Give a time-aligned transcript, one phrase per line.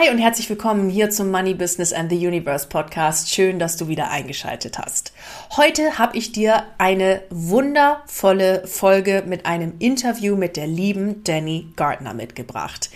[0.00, 3.34] Hi und herzlich willkommen hier zum Money Business and the Universe Podcast.
[3.34, 5.12] Schön, dass du wieder eingeschaltet hast.
[5.56, 12.14] Heute habe ich dir eine wundervolle Folge mit einem Interview mit der lieben Danny Gardner
[12.14, 12.90] mitgebracht.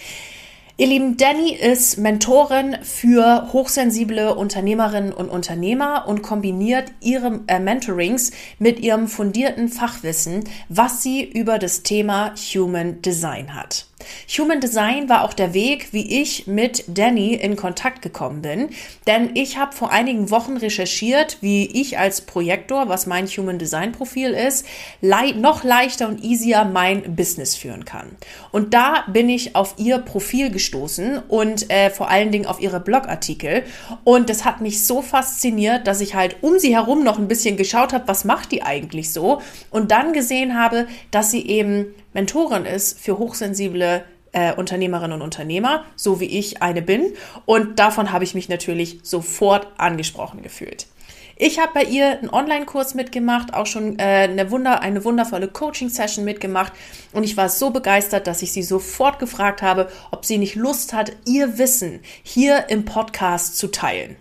[0.76, 8.30] Ihr Lieben, Danny ist Mentorin für hochsensible Unternehmerinnen und Unternehmer und kombiniert ihre äh, Mentorings
[8.60, 13.86] mit ihrem fundierten Fachwissen, was sie über das Thema Human Design hat.
[14.38, 18.70] Human Design war auch der Weg, wie ich mit Danny in Kontakt gekommen bin,
[19.06, 23.92] denn ich habe vor einigen Wochen recherchiert, wie ich als Projektor, was mein Human Design
[23.92, 24.66] Profil ist,
[25.00, 28.10] le noch leichter und easier mein Business führen kann.
[28.50, 32.80] Und da bin ich auf ihr Profil gestoßen und äh, vor allen Dingen auf ihre
[32.80, 33.64] Blogartikel.
[34.04, 37.56] Und das hat mich so fasziniert, dass ich halt um sie herum noch ein bisschen
[37.56, 39.40] geschaut habe, was macht die eigentlich so?
[39.70, 45.84] Und dann gesehen habe, dass sie eben Mentorin ist für hochsensible äh, Unternehmerinnen und Unternehmer,
[45.96, 47.12] so wie ich eine bin.
[47.44, 50.86] Und davon habe ich mich natürlich sofort angesprochen gefühlt.
[51.36, 56.24] Ich habe bei ihr einen Online-Kurs mitgemacht, auch schon äh, eine, Wunder, eine wundervolle Coaching-Session
[56.24, 56.72] mitgemacht
[57.12, 60.92] und ich war so begeistert, dass ich sie sofort gefragt habe, ob sie nicht Lust
[60.92, 64.16] hat, ihr Wissen hier im Podcast zu teilen.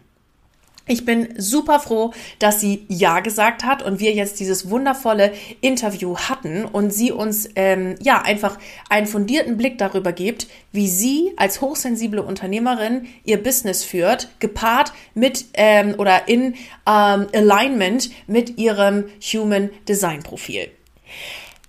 [0.91, 6.17] Ich bin super froh, dass sie Ja gesagt hat und wir jetzt dieses wundervolle Interview
[6.17, 11.61] hatten und sie uns ähm, ja einfach einen fundierten Blick darüber gibt, wie sie als
[11.61, 19.69] hochsensible Unternehmerin ihr Business führt, gepaart mit ähm, oder in ähm, Alignment mit ihrem Human
[19.87, 20.69] Design Profil.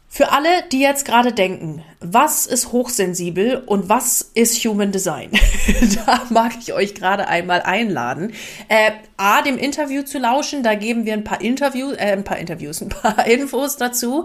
[0.08, 5.30] Für alle, die jetzt gerade denken, was ist hochsensibel und was ist Human Design?
[6.06, 8.32] da mag ich euch gerade einmal einladen.
[8.68, 12.38] Äh, A, dem Interview zu lauschen, da geben wir ein paar Interviews, äh, ein paar
[12.38, 14.24] Interviews, ein paar Infos dazu.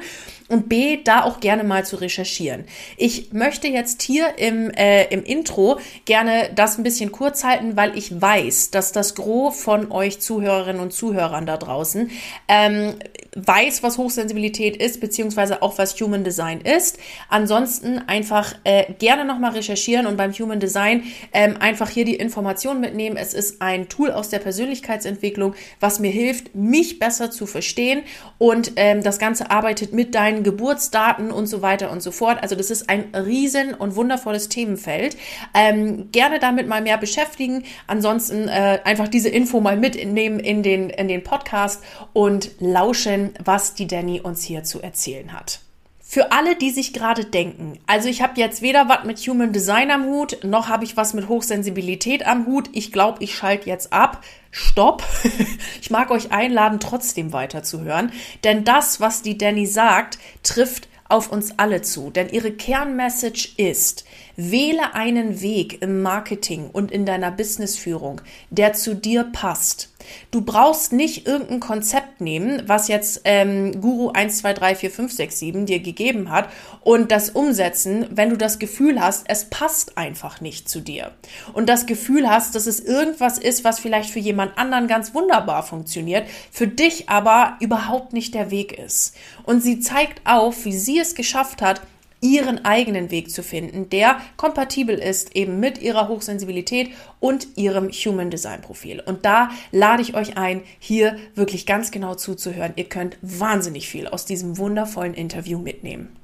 [0.50, 2.64] Und B, da auch gerne mal zu recherchieren.
[2.96, 7.98] Ich möchte jetzt hier im, äh, im Intro gerne das ein bisschen kurz halten, weil
[7.98, 12.10] ich weiß, dass das Gros von euch Zuhörerinnen und Zuhörern da draußen
[12.48, 12.96] ähm,
[13.36, 16.98] weiß, was Hochsensibilität ist, beziehungsweise auch was Human Design ist.
[17.30, 17.67] Ansonsten
[18.08, 23.18] einfach äh, gerne nochmal recherchieren und beim Human Design ähm, einfach hier die Informationen mitnehmen.
[23.18, 28.04] Es ist ein Tool aus der Persönlichkeitsentwicklung, was mir hilft, mich besser zu verstehen
[28.38, 32.40] und ähm, das Ganze arbeitet mit deinen Geburtsdaten und so weiter und so fort.
[32.42, 35.18] Also das ist ein riesen und wundervolles Themenfeld.
[35.54, 37.64] Ähm, gerne damit mal mehr beschäftigen.
[37.88, 43.74] Ansonsten äh, einfach diese Info mal mitnehmen in den, in den Podcast und lauschen was
[43.74, 45.67] die Danny uns hier zu erzählen hat.
[46.10, 49.92] Für alle, die sich gerade denken, also ich habe jetzt weder was mit Human Design
[49.92, 52.70] am Hut, noch habe ich was mit Hochsensibilität am Hut.
[52.72, 54.24] Ich glaube, ich schalte jetzt ab.
[54.50, 55.04] Stopp.
[55.82, 58.12] Ich mag euch einladen, trotzdem weiterzuhören.
[58.46, 62.10] Denn das, was die Danny sagt, trifft auf uns alle zu.
[62.10, 64.06] Denn ihre Kernmessage ist,
[64.38, 69.94] wähle einen Weg im Marketing und in deiner Businessführung, der zu dir passt.
[70.32, 75.12] Du brauchst nicht irgendein Konzept nehmen, was jetzt ähm, Guru 1, 2, 3, 4, 5,
[75.12, 76.50] 6, 7 dir gegeben hat
[76.82, 81.12] und das umsetzen, wenn du das Gefühl hast, es passt einfach nicht zu dir.
[81.54, 85.64] Und das Gefühl hast, dass es irgendwas ist, was vielleicht für jemand anderen ganz wunderbar
[85.64, 89.16] funktioniert, für dich aber überhaupt nicht der Weg ist.
[89.44, 91.82] Und sie zeigt auf, wie sie es geschafft hat,
[92.22, 98.30] ihren eigenen Weg zu finden, der kompatibel ist eben mit ihrer Hochsensibilität und ihrem Human
[98.30, 99.02] Design Profil.
[99.06, 102.74] Und da lade ich euch ein, hier wirklich ganz genau zuzuhören.
[102.76, 106.16] Ihr könnt wahnsinnig viel aus diesem wundervollen Interview mitnehmen.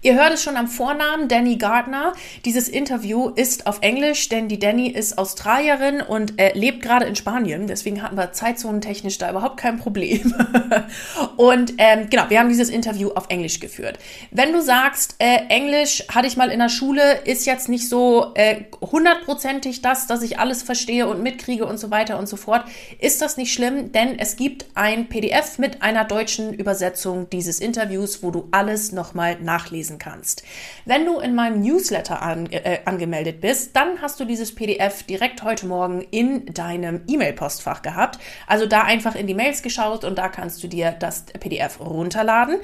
[0.00, 2.12] Ihr hört es schon am Vornamen, Danny Gardner.
[2.44, 7.16] Dieses Interview ist auf Englisch, denn die Danny ist Australierin und äh, lebt gerade in
[7.16, 7.66] Spanien.
[7.66, 10.32] Deswegen hatten wir zeitzonentechnisch da überhaupt kein Problem.
[11.36, 13.98] und ähm, genau, wir haben dieses Interview auf Englisch geführt.
[14.30, 18.30] Wenn du sagst, äh, Englisch hatte ich mal in der Schule, ist jetzt nicht so
[18.34, 22.64] äh, hundertprozentig das, dass ich alles verstehe und mitkriege und so weiter und so fort,
[23.00, 28.22] ist das nicht schlimm, denn es gibt ein PDF mit einer deutschen Übersetzung dieses Interviews,
[28.22, 30.42] wo du alles nochmal nachlesen lesen kannst.
[30.84, 35.42] Wenn du in meinem Newsletter an, äh, angemeldet bist, dann hast du dieses PDF direkt
[35.42, 38.18] heute Morgen in deinem E-Mail-Postfach gehabt.
[38.46, 42.56] Also da einfach in die Mails geschaut und da kannst du dir das PDF runterladen.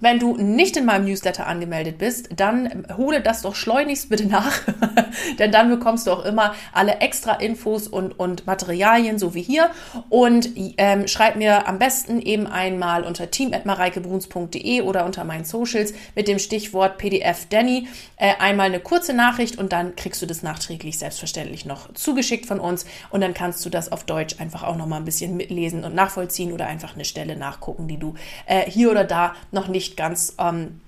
[0.00, 4.60] Wenn du nicht in meinem Newsletter angemeldet bist, dann hole das doch schleunigst bitte nach,
[5.38, 9.70] denn dann bekommst du auch immer alle extra Infos und, und Materialien, so wie hier.
[10.08, 16.28] Und ähm, schreib mir am besten eben einmal unter team.mareikebruns.de oder unter meinen Socials mit
[16.28, 17.86] dem Stichwort PDF Danny
[18.16, 22.60] äh, einmal eine kurze Nachricht und dann kriegst du das nachträglich selbstverständlich noch zugeschickt von
[22.60, 25.84] uns und dann kannst du das auf Deutsch einfach auch noch mal ein bisschen mitlesen
[25.84, 28.14] und nachvollziehen oder einfach eine Stelle nachgucken, die du
[28.46, 30.80] äh, hier oder da noch nicht nicht ganz ähm,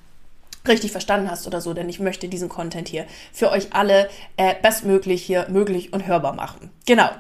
[0.67, 4.55] richtig verstanden hast oder so, denn ich möchte diesen Content hier für euch alle äh,
[4.63, 6.71] bestmöglich hier möglich und hörbar machen.
[6.87, 7.11] Genau.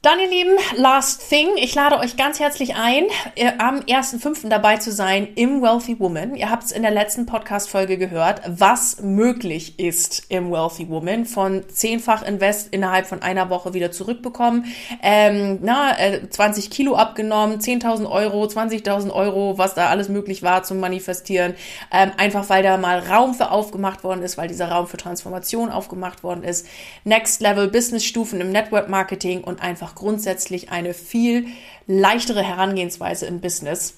[0.00, 1.48] Dann, ihr Lieben, last thing.
[1.56, 4.48] Ich lade euch ganz herzlich ein, äh, am 1.5.
[4.48, 6.36] dabei zu sein im Wealthy Woman.
[6.36, 11.26] Ihr habt es in der letzten Podcast-Folge gehört, was möglich ist im Wealthy Woman.
[11.26, 14.66] Von zehnfach Invest innerhalb von einer Woche wieder zurückbekommen.
[15.02, 20.62] Ähm, na, äh, 20 Kilo abgenommen, 10.000 Euro, 20.000 Euro, was da alles möglich war
[20.62, 21.54] zum Manifestieren.
[21.92, 25.70] Ähm, einfach weil da mal Raum für aufgemacht worden ist, weil dieser Raum für Transformation
[25.70, 26.68] aufgemacht worden ist.
[27.02, 31.46] Next Level Business Stufen im Network Marketing und einfach einfach grundsätzlich eine viel
[31.86, 33.94] leichtere Herangehensweise im Business.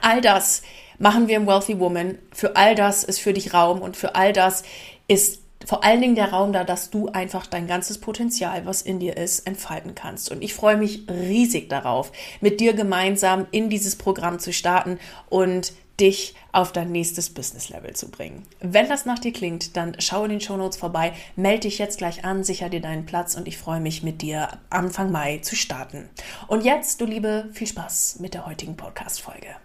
[0.00, 0.62] All das
[0.98, 2.18] machen wir im Wealthy Woman.
[2.32, 4.62] Für all das ist für dich Raum und für all das
[5.08, 9.00] ist vor allen Dingen der Raum da, dass du einfach dein ganzes Potenzial, was in
[9.00, 10.30] dir ist, entfalten kannst.
[10.30, 14.98] Und ich freue mich riesig darauf, mit dir gemeinsam in dieses Programm zu starten
[15.28, 18.46] und dich auf dein nächstes Business Level zu bringen.
[18.60, 21.98] Wenn das nach dir klingt, dann schau in den Show Notes vorbei, melde dich jetzt
[21.98, 25.56] gleich an, sicher dir deinen Platz und ich freue mich mit dir Anfang Mai zu
[25.56, 26.08] starten.
[26.48, 29.56] Und jetzt, du Liebe, viel Spaß mit der heutigen Podcast Folge.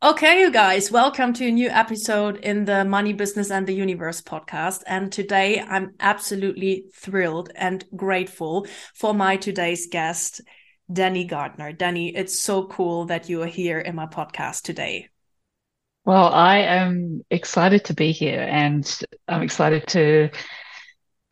[0.00, 4.22] Okay, you guys, welcome to a new episode in the Money Business and the Universe
[4.22, 4.82] podcast.
[4.86, 10.40] And today I'm absolutely thrilled and grateful for my today's guest,
[10.90, 11.72] Danny Gardner.
[11.72, 15.08] Danny, it's so cool that you are here in my podcast today.
[16.04, 18.84] Well, I am excited to be here and
[19.26, 20.28] I'm excited to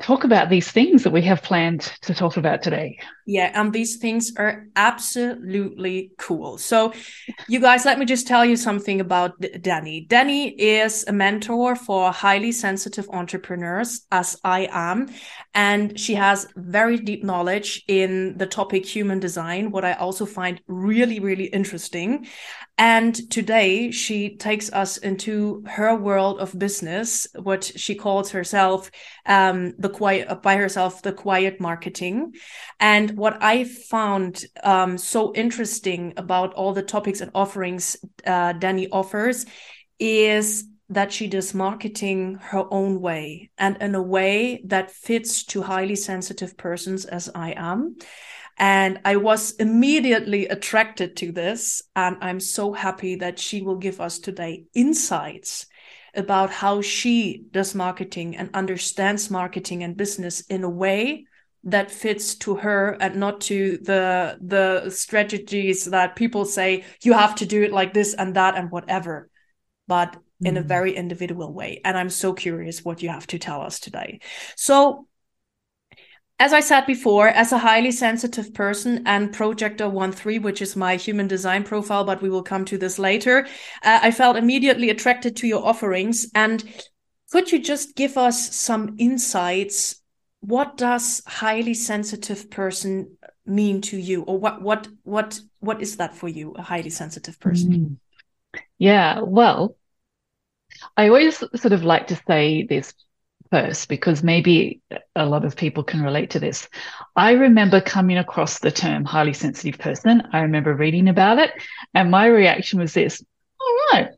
[0.01, 2.99] talk about these things that we have planned to talk about today.
[3.25, 6.59] Yeah, and these things are absolutely cool.
[6.59, 6.93] So,
[7.49, 10.09] you guys, let me just tell you something about Dani.
[10.09, 15.09] Dani is a mentor for highly sensitive entrepreneurs, as I am,
[15.55, 20.61] and she has very deep knowledge in the topic human design, what I also find
[20.67, 22.27] really, really interesting.
[22.79, 28.91] And today she takes us into her world of business, what she calls herself
[29.27, 32.35] um, the quiet by herself the quiet marketing.
[32.81, 38.89] And what I found um, so interesting about all the topics and offerings uh, Dani
[38.93, 39.47] offers
[39.99, 45.63] is that she does marketing her own way and in a way that fits to
[45.63, 47.97] highly sensitive persons as I am.
[48.59, 51.83] And I was immediately attracted to this.
[51.97, 55.67] And I'm so happy that she will give us today insights
[56.15, 61.25] about how she does marketing and understands marketing and business in a way
[61.65, 67.35] that fits to her and not to the the strategies that people say you have
[67.35, 69.31] to do it like this and that and whatever
[69.87, 70.49] but mm.
[70.49, 70.67] in a mm.
[70.67, 74.19] very individual way and i'm so curious what you have to tell us today
[74.57, 75.07] so
[76.43, 80.97] as I said before, as a highly sensitive person and projector 1-3, which is my
[80.97, 83.47] human design profile, but we will come to this later,
[83.85, 86.27] uh, I felt immediately attracted to your offerings.
[86.35, 86.65] And
[87.31, 90.02] could you just give us some insights?
[90.43, 94.23] What does highly sensitive person mean to you?
[94.23, 97.73] Or what what what what is that for you, a highly sensitive person?
[97.73, 97.97] Mm.
[98.79, 99.77] Yeah, well,
[100.97, 102.93] I always sort of like to say this
[103.53, 104.81] first because maybe
[105.15, 106.69] a lot of people can relate to this.
[107.15, 110.23] I remember coming across the term highly sensitive person.
[110.33, 111.53] I remember reading about it,
[111.95, 113.25] and my reaction was this
[113.61, 114.09] all right,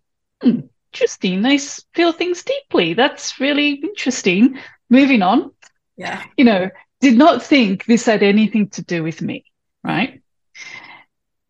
[0.42, 0.60] hmm,
[0.92, 1.42] interesting.
[1.42, 2.94] They feel things deeply.
[2.94, 4.58] That's really interesting.
[4.88, 5.50] Moving on.
[5.96, 6.22] Yeah.
[6.36, 6.70] You know,
[7.00, 9.44] did not think this had anything to do with me,
[9.82, 10.22] right?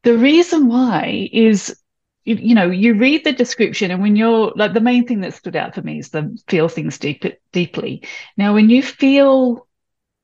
[0.02, 1.76] The reason why is
[2.24, 5.34] you, you, know, you read the description, and when you're like the main thing that
[5.34, 8.02] stood out for me is the feel things deep, deeply.
[8.36, 9.66] Now, when you feel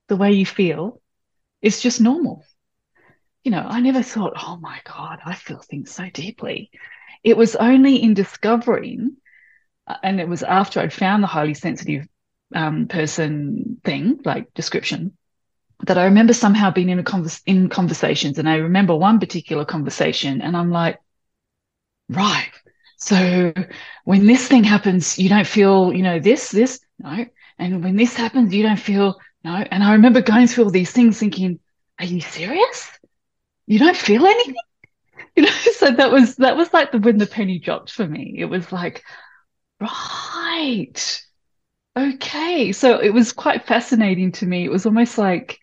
[0.09, 1.00] the way you feel,
[1.61, 2.45] it's just normal.
[3.45, 6.71] You know, I never thought, oh my God, I feel things so deeply.
[7.23, 9.17] It was only in discovering,
[9.87, 12.07] uh, and it was after I'd found the highly sensitive
[12.54, 15.16] um, person thing, like description,
[15.87, 17.04] that I remember somehow being in a
[17.47, 20.99] in conversations, and I remember one particular conversation, and I'm like,
[22.09, 22.50] right,
[22.97, 23.52] so
[24.04, 27.25] when this thing happens, you don't feel, you know, this, this, no.
[27.59, 29.54] And when this happens, you don't feel, no.
[29.54, 31.61] And I remember going through all these things thinking,
[31.99, 32.90] are you serious?
[33.66, 34.54] You don't feel anything?
[35.37, 38.35] You know, so that was, that was like the, when the penny dropped for me.
[38.38, 39.04] It was like,
[39.80, 41.23] right.
[41.97, 42.73] Okay.
[42.73, 44.65] So it was quite fascinating to me.
[44.65, 45.59] It was almost like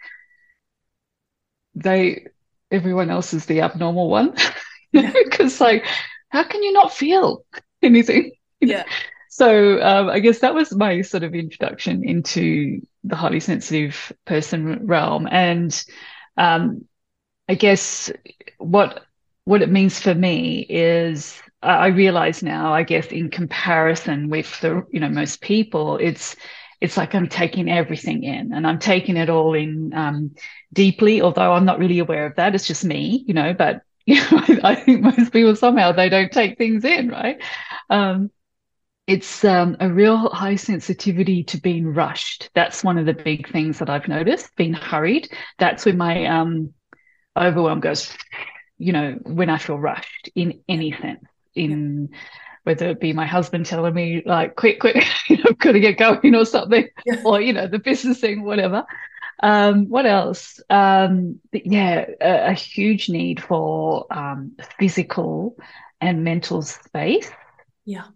[1.76, 2.26] they,
[2.72, 4.36] everyone else is the abnormal one.
[4.92, 5.86] Because like,
[6.30, 7.46] how can you not feel
[7.82, 8.34] anything?
[8.60, 8.86] Yeah.
[9.30, 14.88] So um, I guess that was my sort of introduction into the highly sensitive person
[14.88, 15.86] realm, and
[16.38, 16.86] um,
[17.50, 18.12] I guess
[18.60, 19.06] what
[19.46, 24.86] what it means for me is I realize now, I guess, in comparison with the
[24.92, 26.36] you know most people, it's
[26.82, 30.36] it's like I'm taking everything in and I'm taking it all in um,
[30.74, 31.22] deeply.
[31.22, 33.54] Although I'm not really aware of that, it's just me, you know.
[33.54, 37.42] But you know, I, think most people somehow they don't take things in, right?
[37.90, 38.32] Um,
[39.08, 42.50] it's um, a real high sensitivity to being rushed.
[42.54, 44.56] That's one of the big things that I've noticed.
[44.56, 45.30] Being hurried.
[45.58, 46.74] That's when my um,
[47.36, 48.16] overwhelm goes.
[48.78, 51.24] You know, when I feel rushed in any sense,
[51.58, 52.10] in
[52.64, 55.80] whether it be my husband telling me like, "Quick, quick, you know, I've got to
[55.80, 57.22] get going" or something, yeah.
[57.26, 58.86] or you know, the business thing, whatever.
[59.42, 60.60] Um, what else?
[60.70, 65.56] Um, yeah, a, a, huge need for um, physical
[66.02, 67.30] and mental space.
[67.86, 68.08] Yeah.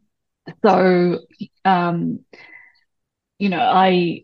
[0.65, 1.19] So,
[1.63, 2.21] um,
[3.37, 4.23] you know, I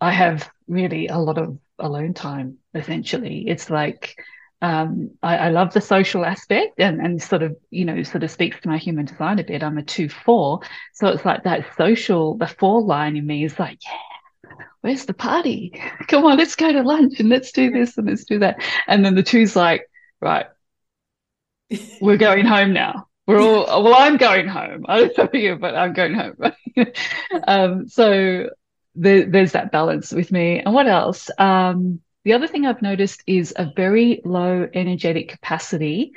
[0.00, 2.58] I have really a lot of alone time.
[2.74, 4.16] Essentially, it's like
[4.62, 8.30] um, I, I, love the social aspect and, and sort of, you know, sort of
[8.30, 9.62] speaks to my human design a bit.
[9.62, 10.60] I'm a two four.
[10.94, 15.14] So it's like that social, the four line in me is like, yeah, where's the
[15.14, 15.80] party?
[16.08, 18.62] Come on, let's go to lunch and let's do this and let's do that.
[18.86, 19.88] And then the two's like,
[20.20, 20.46] right,
[22.00, 23.08] we're going home now.
[23.26, 24.84] We're all, well, I'm going home.
[24.88, 26.36] I don't know you, but I'm going home.
[27.46, 28.48] um, so
[28.94, 30.60] there, there's that balance with me.
[30.60, 31.30] And what else?
[31.38, 36.12] Um, the other thing I've noticed is a very low energetic capacity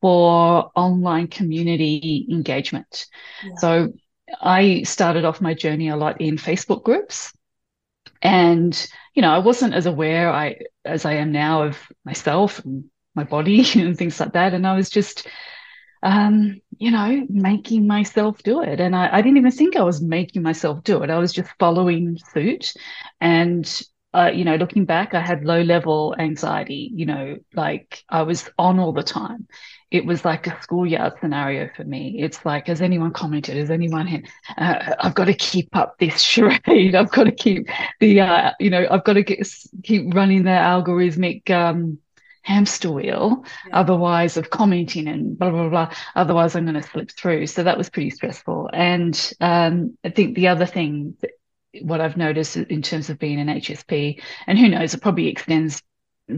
[0.00, 3.06] for online community engagement.
[3.44, 3.54] Yeah.
[3.58, 3.92] So
[4.40, 7.32] I started off my journey a lot in Facebook groups.
[8.20, 8.74] And,
[9.14, 12.84] you know, I wasn't as aware I as I am now of myself and
[13.14, 14.54] my body and things like that.
[14.54, 15.26] And I was just
[16.04, 18.78] um, you know, making myself do it.
[18.78, 21.08] And I, I didn't even think I was making myself do it.
[21.08, 22.74] I was just following suit.
[23.22, 23.66] And
[24.14, 28.48] uh, you know, looking back, I had low level anxiety, you know, like I was
[28.58, 29.48] on all the time.
[29.90, 32.16] It was like a schoolyard scenario for me.
[32.20, 33.56] It's like, has anyone commented?
[33.56, 36.94] Has anyone had, uh, I've got to keep up this charade.
[36.94, 37.68] I've got to keep
[37.98, 39.46] the, uh, you know, I've got to get,
[39.82, 41.98] keep running the algorithmic, um,
[42.42, 43.78] hamster wheel yeah.
[43.78, 47.78] otherwise of commenting and blah blah blah otherwise i'm going to slip through so that
[47.78, 51.30] was pretty stressful and um, i think the other thing that,
[51.82, 55.82] what i've noticed in terms of being an hsp and who knows it probably extends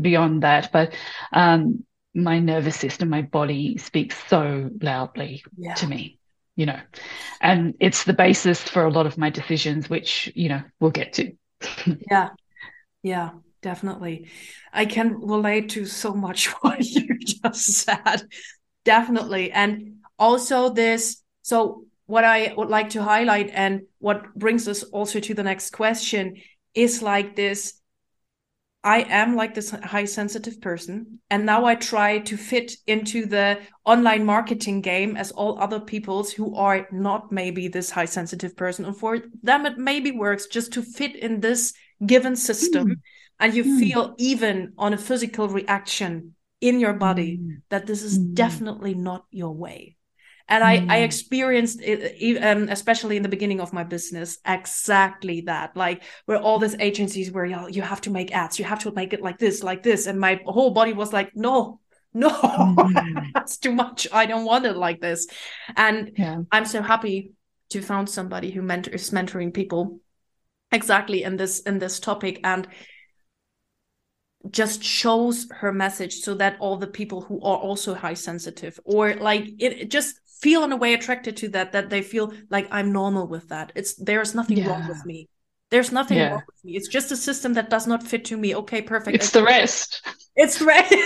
[0.00, 0.94] beyond that but
[1.32, 5.74] um, my nervous system my body speaks so loudly yeah.
[5.74, 6.18] to me
[6.56, 6.80] you know
[7.40, 11.12] and it's the basis for a lot of my decisions which you know we'll get
[11.12, 11.32] to
[12.10, 12.30] yeah
[13.02, 13.30] yeah
[13.66, 14.28] definitely.
[14.72, 18.22] I can relate to so much what you just said.
[18.84, 19.50] Definitely.
[19.50, 25.20] And also this, so what I would like to highlight and what brings us also
[25.20, 26.36] to the next question
[26.74, 27.80] is like this
[28.84, 31.18] I am like this high sensitive person.
[31.28, 36.30] And now I try to fit into the online marketing game as all other peoples
[36.30, 38.84] who are not maybe this high sensitive person.
[38.84, 41.74] And for them, it maybe works just to fit in this
[42.06, 42.90] given system.
[42.90, 42.96] Mm
[43.38, 43.78] and you mm.
[43.78, 47.56] feel even on a physical reaction in your body mm.
[47.68, 48.34] that this is mm.
[48.34, 49.95] definitely not your way
[50.48, 51.04] and I, I hmm.
[51.04, 55.76] experienced it, um, especially in the beginning of my business, exactly that.
[55.76, 58.92] Like where all these agencies where you, you have to make ads, you have to
[58.92, 61.80] make it like this, like this, and my whole body was like, no,
[62.14, 63.18] no, hmm.
[63.34, 64.06] that's too much.
[64.12, 65.26] I don't want it like this.
[65.76, 66.42] And yeah.
[66.52, 67.32] I'm so happy
[67.70, 70.00] to found somebody who mentor is mentoring people
[70.70, 72.68] exactly in this in this topic and
[74.50, 79.14] just shows her message so that all the people who are also high sensitive or
[79.14, 82.92] like it just feel in a way attracted to that that they feel like i'm
[82.92, 83.72] normal with that.
[83.74, 84.68] It's there's nothing yeah.
[84.68, 85.28] wrong with me.
[85.70, 86.30] There's nothing yeah.
[86.30, 86.76] wrong with me.
[86.76, 88.54] It's just a system that does not fit to me.
[88.54, 89.16] Okay perfect.
[89.16, 90.06] It's the rest.
[90.36, 90.92] It's the rest.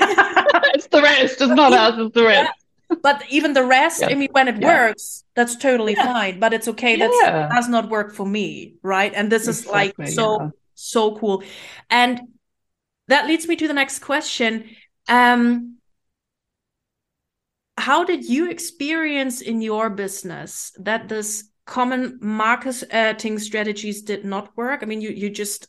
[0.74, 1.40] It's the rest.
[1.40, 2.50] It's not us it's the rest.
[2.90, 2.96] yeah.
[3.02, 6.40] but even the rest i mean when it works that's totally fine.
[6.40, 6.96] But it's okay.
[6.96, 9.12] That does not work for me right?
[9.14, 11.42] And this exactly, is like so so cool.
[11.88, 12.20] And
[13.08, 14.70] that leads me to the next question.
[15.08, 15.79] Um,
[17.80, 24.82] how did you experience in your business that this common marketing strategies did not work?
[24.82, 25.68] I mean, you you just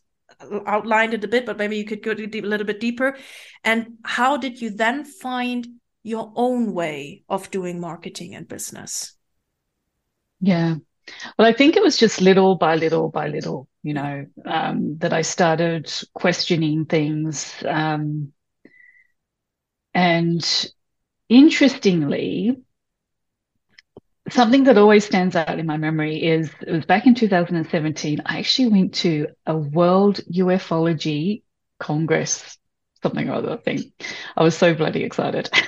[0.65, 3.18] outlined it a bit, but maybe you could go a little bit deeper.
[3.63, 5.68] And how did you then find
[6.03, 9.13] your own way of doing marketing and business?
[10.39, 10.75] Yeah.
[11.38, 15.13] Well, I think it was just little by little by little, you know, um, that
[15.13, 17.53] I started questioning things.
[17.68, 18.34] Um,
[19.94, 20.72] and
[21.32, 22.58] interestingly,
[24.30, 28.22] something that always stands out in my memory is it was back in 2017.
[28.26, 31.44] I actually went to a World UFOlogy
[31.80, 32.58] Congress,
[33.02, 33.94] something or other thing.
[34.36, 35.50] I was so bloody excited.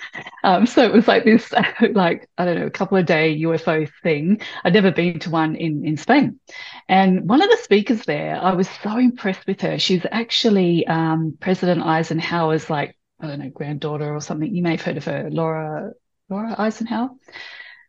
[0.45, 1.53] Um, so it was like this,
[1.93, 4.41] like, I don't know, a couple of day UFO thing.
[4.65, 6.41] I'd never been to one in, in Spain.
[6.89, 9.79] And one of the speakers there, I was so impressed with her.
[9.79, 14.53] She's actually um, President Eisenhower's, like, I don't know, granddaughter or something.
[14.53, 15.91] You may have heard of her, Laura,
[16.29, 17.09] Laura Eisenhower.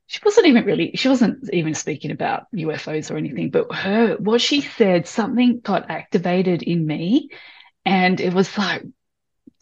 [0.06, 4.42] She wasn't even really she wasn't even speaking about UFOs or anything but her what
[4.42, 7.30] she said something got activated in me
[7.86, 8.82] and it was like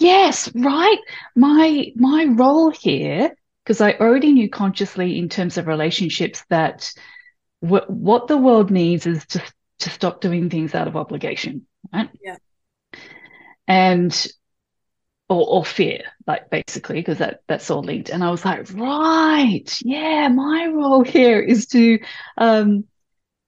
[0.00, 0.98] yes right
[1.36, 6.92] my my role here because I already knew consciously in terms of relationships that
[7.62, 9.42] w- what the world needs is to
[9.78, 12.10] to stop doing things out of obligation right?
[12.20, 12.36] Yeah.
[13.68, 14.26] And
[15.32, 18.10] or, or fear, like basically, because that that's all linked.
[18.10, 21.98] And I was like, right, yeah, my role here is to
[22.38, 22.84] um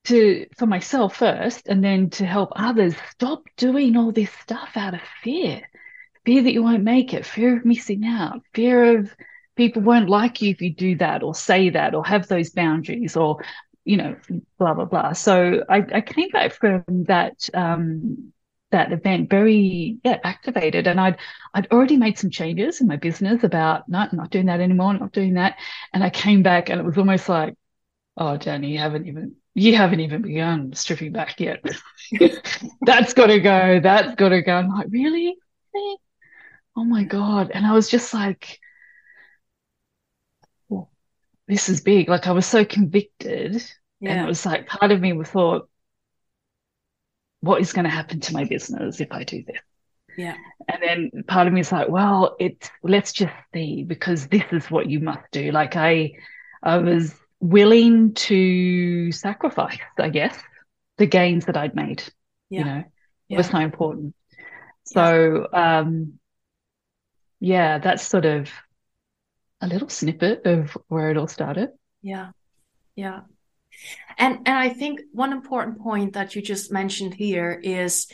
[0.04, 4.94] to for myself first, and then to help others stop doing all this stuff out
[4.94, 5.62] of fear,
[6.24, 9.14] fear that you won't make it, fear of missing out, fear of
[9.56, 13.16] people won't like you if you do that or say that or have those boundaries
[13.16, 13.42] or
[13.84, 14.16] you know
[14.58, 18.32] blah blah blah so i, I came back from that um,
[18.74, 21.18] that event very yeah, activated and I'd
[21.54, 25.12] I'd already made some changes in my business about not not doing that anymore, not
[25.12, 25.58] doing that.
[25.92, 27.54] And I came back and it was almost like,
[28.16, 31.64] oh Dani, you haven't even you haven't even begun stripping back yet.
[32.82, 34.54] that's gotta go, that's gotta go.
[34.56, 35.36] I'm like, really?
[36.76, 37.50] Oh my God.
[37.52, 38.60] And I was just like,
[40.70, 40.88] oh,
[41.48, 42.08] this is big.
[42.08, 43.62] Like I was so convicted.
[44.00, 44.12] Yeah.
[44.12, 45.68] And it was like part of me thought,
[47.44, 49.61] what is going to happen to my business if I do this?
[50.16, 50.37] Yeah.
[50.68, 54.70] And then part of me is like, well, it's let's just see because this is
[54.70, 55.50] what you must do.
[55.52, 56.12] Like I
[56.62, 60.37] I was willing to sacrifice, I guess,
[60.98, 62.02] the gains that I'd made.
[62.48, 62.59] Yeah.
[62.59, 62.85] You know,
[63.28, 63.37] yeah.
[63.37, 64.14] was so important.
[64.85, 66.18] So um
[67.40, 68.50] yeah, that's sort of
[69.61, 71.70] a little snippet of where it all started.
[72.02, 72.30] Yeah.
[72.96, 73.20] Yeah.
[74.18, 78.06] And and I think one important point that you just mentioned here is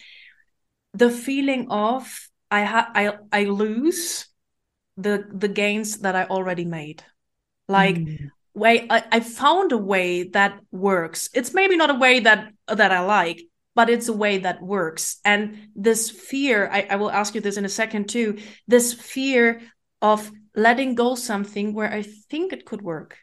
[0.94, 4.26] the feeling of I ha- I I lose
[4.96, 7.02] the the gains that I already made.
[7.68, 8.30] Like mm.
[8.54, 11.28] way I, I found a way that works.
[11.34, 13.42] It's maybe not a way that that I like,
[13.74, 15.20] but it's a way that works.
[15.24, 19.60] And this fear, I, I will ask you this in a second too, this fear
[20.02, 23.18] of letting go something where I think it could work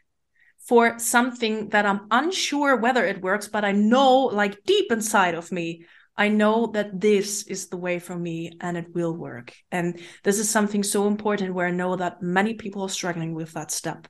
[0.68, 5.50] for something that I'm unsure whether it works, but I know, like deep inside of
[5.50, 9.54] me, I know that this is the way for me and it will work.
[9.72, 13.52] And this is something so important where I know that many people are struggling with
[13.52, 14.08] that step.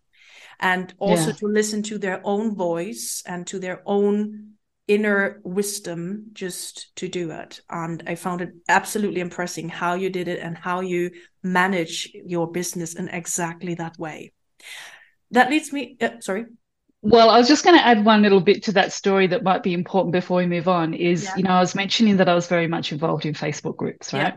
[0.59, 1.37] And also yeah.
[1.37, 4.55] to listen to their own voice and to their own
[4.89, 7.61] inner wisdom just to do it.
[7.71, 11.13] And I found it absolutely impressive how you did it and how you
[11.45, 14.33] manage your business in exactly that way
[15.31, 16.47] that leads me uh, sorry
[17.01, 19.63] well, I was just going to add one little bit to that story that might
[19.63, 20.95] be important before we move on.
[20.95, 21.37] Is, yeah.
[21.37, 24.35] you know, I was mentioning that I was very much involved in Facebook groups, right?
[24.35, 24.37] Yeah.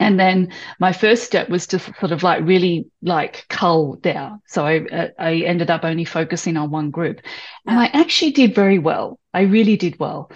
[0.00, 4.40] And then my first step was to sort of like really like cull down.
[4.46, 7.20] So I, uh, I ended up only focusing on one group
[7.66, 9.20] and I actually did very well.
[9.34, 10.32] I really did well.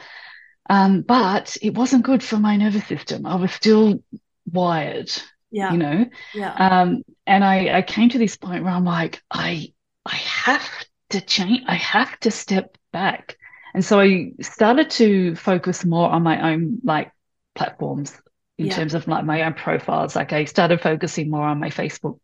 [0.68, 3.24] Um, but it wasn't good for my nervous system.
[3.24, 4.02] I was still
[4.50, 5.10] wired
[5.54, 5.72] yeah.
[5.72, 6.06] you know?
[6.34, 6.52] Yeah.
[6.52, 9.72] Um and i i came to this point where i'm like i
[10.04, 10.68] i have
[11.10, 13.36] to change i have to step back.
[13.72, 17.12] And so i started to focus more on my own like
[17.54, 18.20] platforms
[18.58, 18.74] in yeah.
[18.74, 20.16] terms of like my own profiles.
[20.16, 22.18] Like i started focusing more on my facebook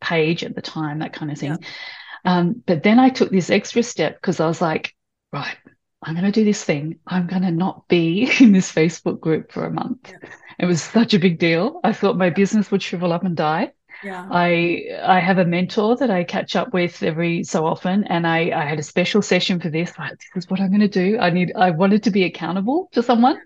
[0.00, 1.56] page at the time that kind of thing.
[1.60, 2.38] Yeah.
[2.38, 4.94] um but then i took this extra step because i was like
[5.32, 5.56] right
[6.02, 6.98] I'm going to do this thing.
[7.06, 10.10] I'm going to not be in this Facebook group for a month.
[10.10, 10.28] Yeah.
[10.58, 11.80] It was such a big deal.
[11.84, 13.72] I thought my business would shrivel up and die.
[14.02, 14.26] Yeah.
[14.30, 18.50] I I have a mentor that I catch up with every so often, and I
[18.50, 19.98] I had a special session for this.
[19.98, 21.18] Like, this is what I'm going to do.
[21.18, 21.52] I need.
[21.54, 23.38] I wanted to be accountable to someone,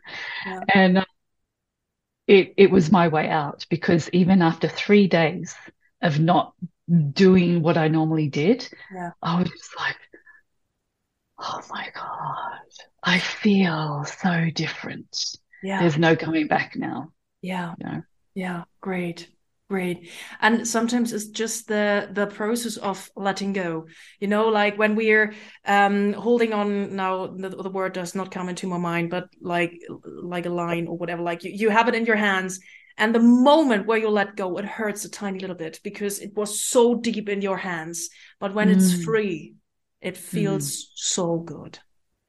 [0.47, 0.61] yeah.
[0.73, 1.05] and uh,
[2.27, 5.55] it it was my way out because even after three days
[6.03, 6.55] of not
[7.12, 9.11] doing what I normally did, Yeah.
[9.23, 9.97] I was just like,
[11.46, 12.59] oh my God,
[13.02, 15.37] I feel so different.
[15.62, 15.80] Yeah.
[15.80, 17.09] There's no coming back now.
[17.42, 17.74] Yeah.
[17.78, 18.02] You know?
[18.35, 18.64] Yeah.
[18.80, 19.28] Great.
[19.70, 20.11] Great.
[20.40, 23.87] And sometimes it's just the the process of letting go.
[24.20, 25.33] You know, like when we're
[25.64, 29.72] um holding on now the, the word does not come into my mind, but like
[30.22, 32.61] like a line or whatever, like you, you have it in your hands.
[32.96, 36.35] And the moment where you let go, it hurts a tiny little bit because it
[36.37, 38.11] was so deep in your hands.
[38.38, 39.04] But when it's Mm.
[39.04, 39.54] free,
[40.05, 41.79] it feels so good.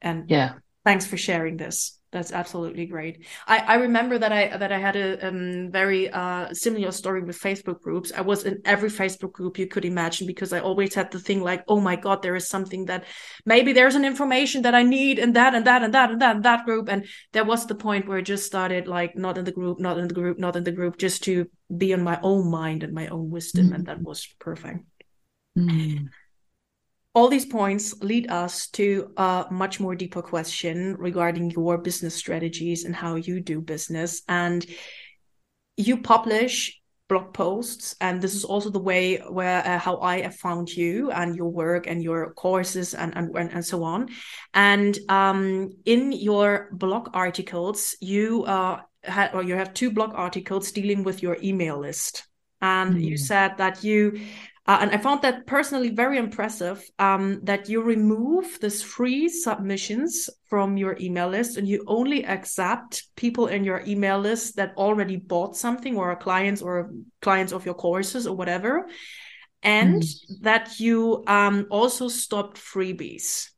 [0.00, 0.54] And Yeah.
[0.84, 1.92] thanks for sharing this.
[2.12, 3.26] That's absolutely great.
[3.46, 7.38] I i remember that i that i had a um, very uh similar story with
[7.38, 8.12] facebook groups.
[8.16, 11.42] I was in every facebook group you could imagine because i always had the thing
[11.42, 13.04] like oh my god there is something that
[13.44, 16.36] maybe there's an information that i need in that and that and that and that
[16.36, 16.88] and that group.
[16.88, 19.98] And there was the point where i just started like not in the group not
[19.98, 21.34] in the group not in the group just to
[21.76, 24.84] be on my own mind and my own wisdom and that was perfect.
[25.58, 26.08] Mm.
[27.16, 32.84] All these points lead us to a much more deeper question regarding your business strategies
[32.84, 34.20] and how you do business.
[34.28, 34.66] And
[35.78, 40.36] you publish blog posts, and this is also the way where uh, how I have
[40.36, 44.08] found you and your work and your courses and and and, so on.
[44.52, 50.70] And um, in your blog articles, you uh had or you have two blog articles
[50.70, 52.28] dealing with your email list,
[52.60, 53.26] and you Mm.
[53.26, 54.20] said that you
[54.66, 60.28] uh, and I found that personally very impressive um, that you remove this free submissions
[60.50, 65.16] from your email list and you only accept people in your email list that already
[65.16, 66.90] bought something or are clients or
[67.22, 68.88] clients of your courses or whatever.
[69.62, 70.02] And
[70.42, 73.50] that you um, also stopped freebies.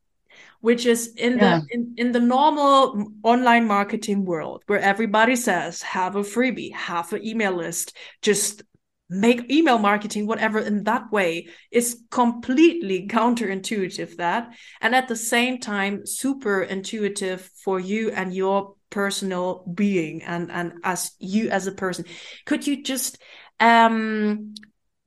[0.60, 1.60] Which is in Yeah.
[1.60, 7.12] the in, in the normal online marketing world where everybody says have a freebie, have
[7.12, 8.62] an email list, just
[9.10, 15.58] make email marketing whatever in that way is completely counterintuitive that and at the same
[15.58, 21.72] time super intuitive for you and your personal being and and as you as a
[21.72, 22.04] person.
[22.46, 23.18] Could you just
[23.60, 24.54] um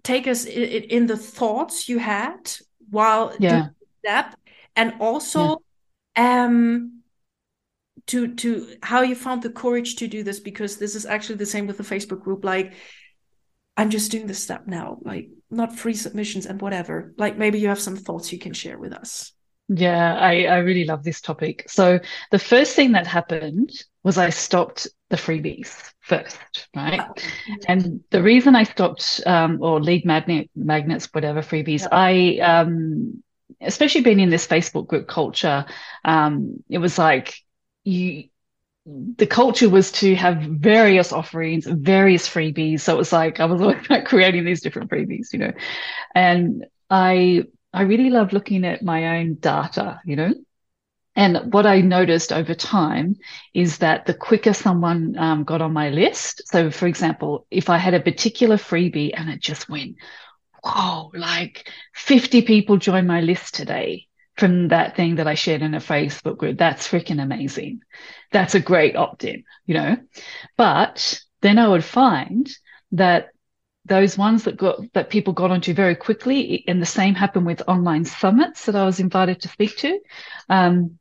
[0.03, 2.51] take us in, in the thoughts you had
[2.89, 3.49] while Yeah.
[3.49, 3.69] doing
[4.03, 4.35] that
[4.75, 5.57] and also
[6.15, 7.01] um
[8.07, 10.39] to to how you found the courage to do this?
[10.39, 12.43] Because this is actually the same with the facebook group.
[12.43, 12.73] Like
[13.77, 17.13] I'm just doing this step now, like not free submissions and whatever.
[17.17, 19.31] Like maybe you have some thoughts you can share with us.
[19.67, 21.63] Yeah, I, I really love this topic.
[21.69, 23.71] So the first thing that happened
[24.03, 26.38] was I stopped the freebies first,
[26.75, 27.07] right?
[27.67, 31.88] And the reason I stopped um, or lead magnet magnets, whatever freebies, Yeah.
[31.91, 33.23] I um,
[33.62, 35.65] especially being in this Facebook group culture,
[36.03, 37.34] um, it was like
[37.84, 38.25] you
[38.85, 42.81] the culture was to have various offerings, various freebies.
[42.81, 45.51] So it was like I was always like creating these different freebies, you know.
[46.15, 50.33] And I I really love looking at my own data, you know.
[51.15, 53.17] And what I noticed over time
[53.53, 57.77] is that the quicker someone um, got on my list, so for example, if I
[57.77, 59.97] had a particular freebie and it just went,
[60.63, 65.73] whoa, like 50 people joined my list today from that thing that I shared in
[65.73, 67.81] a Facebook group, that's freaking amazing.
[68.31, 69.97] That's a great opt in, you know.
[70.57, 72.49] But then I would find
[72.93, 73.29] that
[73.85, 77.67] those ones that got that people got onto very quickly, and the same happened with
[77.67, 79.99] online summits that I was invited to speak to.
[80.49, 80.99] Um,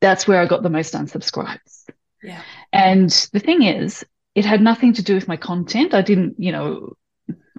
[0.00, 1.88] that's where I got the most unsubscribes.
[2.22, 2.42] Yeah.
[2.72, 5.94] And the thing is, it had nothing to do with my content.
[5.94, 6.96] I didn't, you know,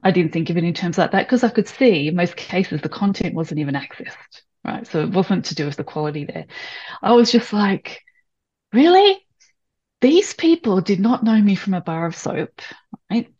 [0.03, 2.35] I didn't think of it in terms like that because I could see in most
[2.35, 4.87] cases the content wasn't even accessed, right?
[4.87, 6.47] So it wasn't to do with the quality there.
[7.01, 8.01] I was just like,
[8.73, 9.19] really?
[10.01, 12.61] These people did not know me from a bar of soap,
[13.09, 13.31] right?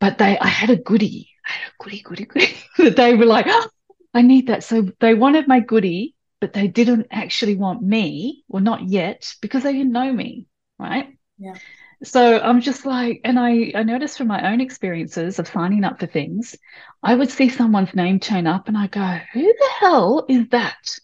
[0.00, 1.30] But they, I had a goodie.
[1.46, 2.56] I had a goodie, goodie, goodie.
[2.78, 3.68] that they were like, oh,
[4.14, 4.64] I need that.
[4.64, 9.62] So they wanted my goodie, but they didn't actually want me, or not yet, because
[9.62, 10.46] they didn't know me,
[10.78, 11.16] right?
[11.38, 11.54] Yeah.
[12.02, 16.00] So I'm just like, and I, I noticed from my own experiences of signing up
[16.00, 16.56] for things,
[17.02, 20.98] I would see someone's name turn up and I go, who the hell is that?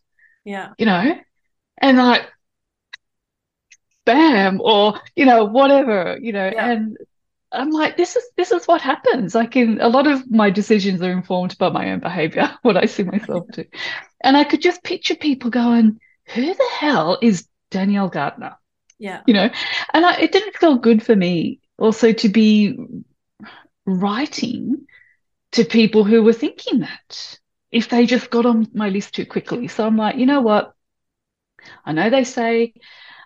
[0.44, 0.72] Yeah.
[0.78, 1.18] You know?
[1.78, 2.26] And like,
[4.06, 6.70] spam or, you know, whatever, you know, Yeah.
[6.72, 6.96] and
[7.52, 9.34] I'm like, this is this is what happens.
[9.34, 12.86] Like in a lot of my decisions are informed by my own behavior, what I
[12.86, 13.64] see myself do.
[14.22, 16.00] And I could just picture people going,
[16.34, 18.56] who the hell is Danielle Gardner?
[18.98, 19.20] Yeah.
[19.26, 19.50] you know
[19.92, 22.76] and I, it didn't feel good for me also to be
[23.84, 24.86] writing
[25.52, 27.38] to people who were thinking that
[27.70, 29.68] if they just got on my list too quickly.
[29.68, 30.72] So i'm like you know what?
[31.84, 32.74] I know they say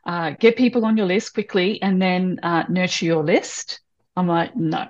[0.06, 3.80] uh, get people on your list quickly and then uh, nurture your list.
[4.16, 4.86] I'm like no.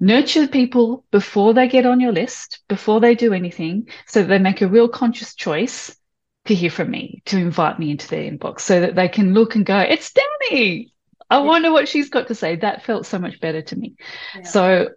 [0.00, 4.60] Nurture people before they get on your list, before they do anything, so they make
[4.60, 5.96] a real conscious choice
[6.46, 9.54] to hear from me, to invite me into their inbox so that they can look
[9.54, 10.90] and go, it's Dani.
[11.30, 11.44] I yeah.
[11.44, 12.56] wonder what she's got to say.
[12.56, 13.94] That felt so much better to me.
[14.34, 14.42] Yeah.
[14.42, 14.88] So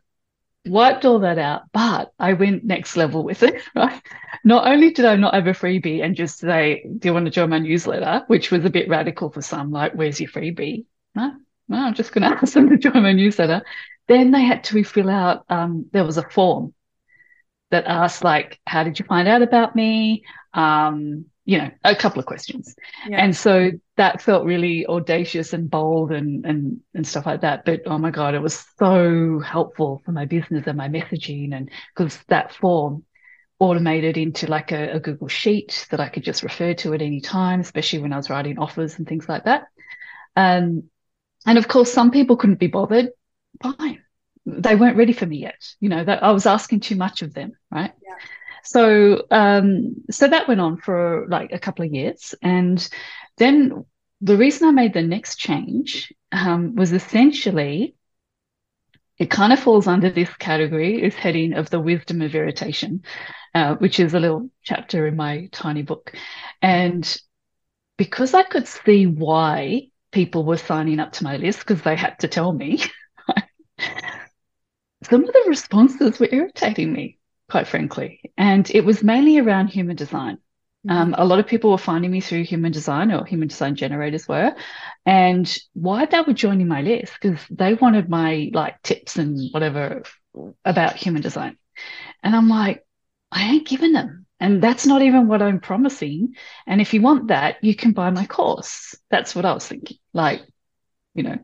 [0.66, 4.02] wiped all that out, but I went next level with it, right?
[4.44, 7.32] Not only did I not have a freebie and just say, do you want to
[7.32, 8.24] join my newsletter?
[8.28, 10.86] Which was a bit radical for some, like, where's your freebie?
[11.16, 11.34] No,
[11.70, 13.64] no, I'm just going to ask them to join my newsletter.
[14.08, 16.74] Then they had to fill out, um, there was a form
[17.72, 20.24] that asked like, how did you find out about me?
[20.54, 22.76] Um, you know, a couple of questions.
[23.08, 23.24] Yeah.
[23.24, 27.64] And so that felt really audacious and bold and, and, and stuff like that.
[27.64, 31.56] But oh my God, it was so helpful for my business and my messaging.
[31.56, 33.06] And because that form
[33.60, 37.22] automated into like a, a, Google sheet that I could just refer to at any
[37.22, 39.68] time, especially when I was writing offers and things like that.
[40.36, 40.90] Um,
[41.46, 43.12] and of course, some people couldn't be bothered.
[43.64, 44.04] Fine.
[44.46, 45.66] They weren't ready for me yet.
[45.80, 47.54] You know, that I was asking too much of them.
[47.72, 47.94] Right.
[48.04, 48.16] Yeah.
[48.68, 52.36] So, um, so that went on for like a couple of years.
[52.42, 52.86] And
[53.38, 53.86] then
[54.20, 57.96] the reason I made the next change um, was essentially
[59.18, 63.04] it kind of falls under this category, is heading of the wisdom of irritation,
[63.56, 66.14] uh, which is a little chapter in my tiny book.
[66.62, 67.18] And
[67.98, 72.20] because I could see why people were signing up to my list, because they had
[72.20, 72.84] to tell me,
[75.04, 77.18] some of the responses were irritating me
[77.50, 78.22] quite frankly.
[78.38, 80.38] And it was mainly around human design.
[80.88, 80.92] Mm-hmm.
[80.92, 84.28] Um, a lot of people were finding me through human design or human design generators
[84.28, 84.56] were.
[85.06, 90.04] And why they were joining my list because they wanted my like tips and whatever
[90.66, 91.58] about human design.
[92.24, 92.86] And I'm like,
[93.32, 94.26] I ain't giving them.
[94.40, 96.36] And that's not even what I'm promising.
[96.68, 98.96] And if you want that, you can buy my course.
[99.10, 99.98] That's what I was thinking.
[100.14, 100.42] Like,
[101.18, 101.38] you know.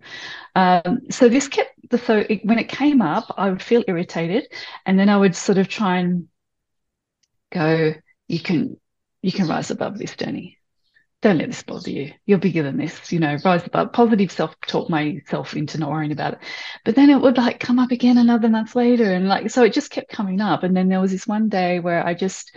[0.55, 4.47] Um, so this kept the so it, when it came up, I would feel irritated,
[4.85, 6.27] and then I would sort of try and
[7.51, 7.93] go,
[8.27, 8.77] "You can,
[9.21, 10.57] you can rise above this, Dani.
[11.21, 12.13] Don't let this bother you.
[12.25, 13.11] You're bigger than this.
[13.11, 16.39] You know, rise above." Positive self-talk myself into not worrying about it,
[16.85, 19.73] but then it would like come up again another month later, and like so it
[19.73, 20.63] just kept coming up.
[20.63, 22.55] And then there was this one day where I just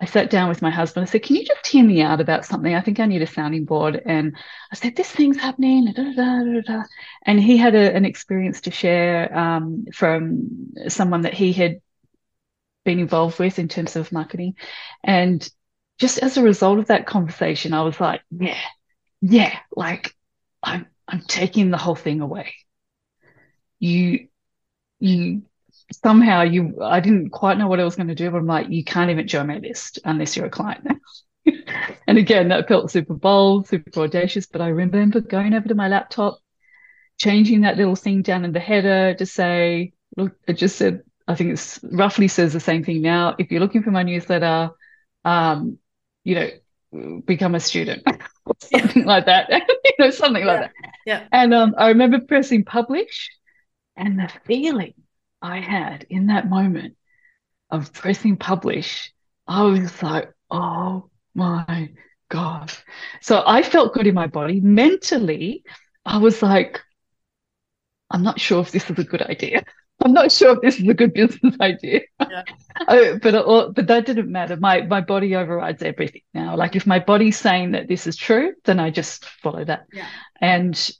[0.00, 1.06] I sat down with my husband.
[1.06, 2.74] I said, "Can you just hear me out about something?
[2.74, 4.36] I think I need a sounding board." And
[4.70, 6.82] I said, "This thing's happening." Da, da, da,
[7.24, 11.80] and he had a, an experience to share um, from someone that he had
[12.84, 14.54] been involved with in terms of marketing.
[15.02, 15.48] And
[15.98, 18.58] just as a result of that conversation, I was like, "Yeah,
[19.20, 20.14] yeah, like
[20.62, 22.54] I'm I'm taking the whole thing away.
[23.78, 24.28] You
[25.00, 25.42] you
[25.92, 28.68] somehow you I didn't quite know what I was going to do, but I'm like,
[28.68, 30.96] you can't even join my list unless you're a client now.
[32.06, 34.46] and again, that felt super bold, super audacious.
[34.46, 36.38] But I remember going over to my laptop,
[37.18, 41.34] changing that little thing down in the header to say, look, it just said, I
[41.34, 43.34] think it's roughly says the same thing now.
[43.38, 44.70] If you're looking for my newsletter,
[45.24, 45.78] um,
[46.24, 48.02] you know, become a student,
[48.60, 49.08] something yeah.
[49.08, 49.50] like that.
[49.84, 50.52] you know, something yeah.
[50.52, 50.72] like that.
[51.04, 51.24] Yeah.
[51.32, 53.30] And um, I remember pressing publish
[53.96, 54.94] and the feeling
[55.42, 56.96] I had in that moment
[57.70, 59.12] of pressing publish,
[59.46, 61.90] I was like, oh my
[62.28, 62.72] God.
[63.20, 64.60] So I felt good in my body.
[64.60, 65.62] Mentally,
[66.04, 66.80] I was like,
[68.10, 69.64] I'm not sure if this is a good idea.
[70.04, 72.02] I'm not sure if this is a good business idea.
[72.20, 72.42] Yeah.
[72.88, 74.56] oh, but but that didn't matter.
[74.56, 76.54] My my body overrides everything now.
[76.56, 79.86] Like if my body's saying that this is true, then I just follow that.
[79.92, 80.06] Yeah.
[80.40, 80.90] And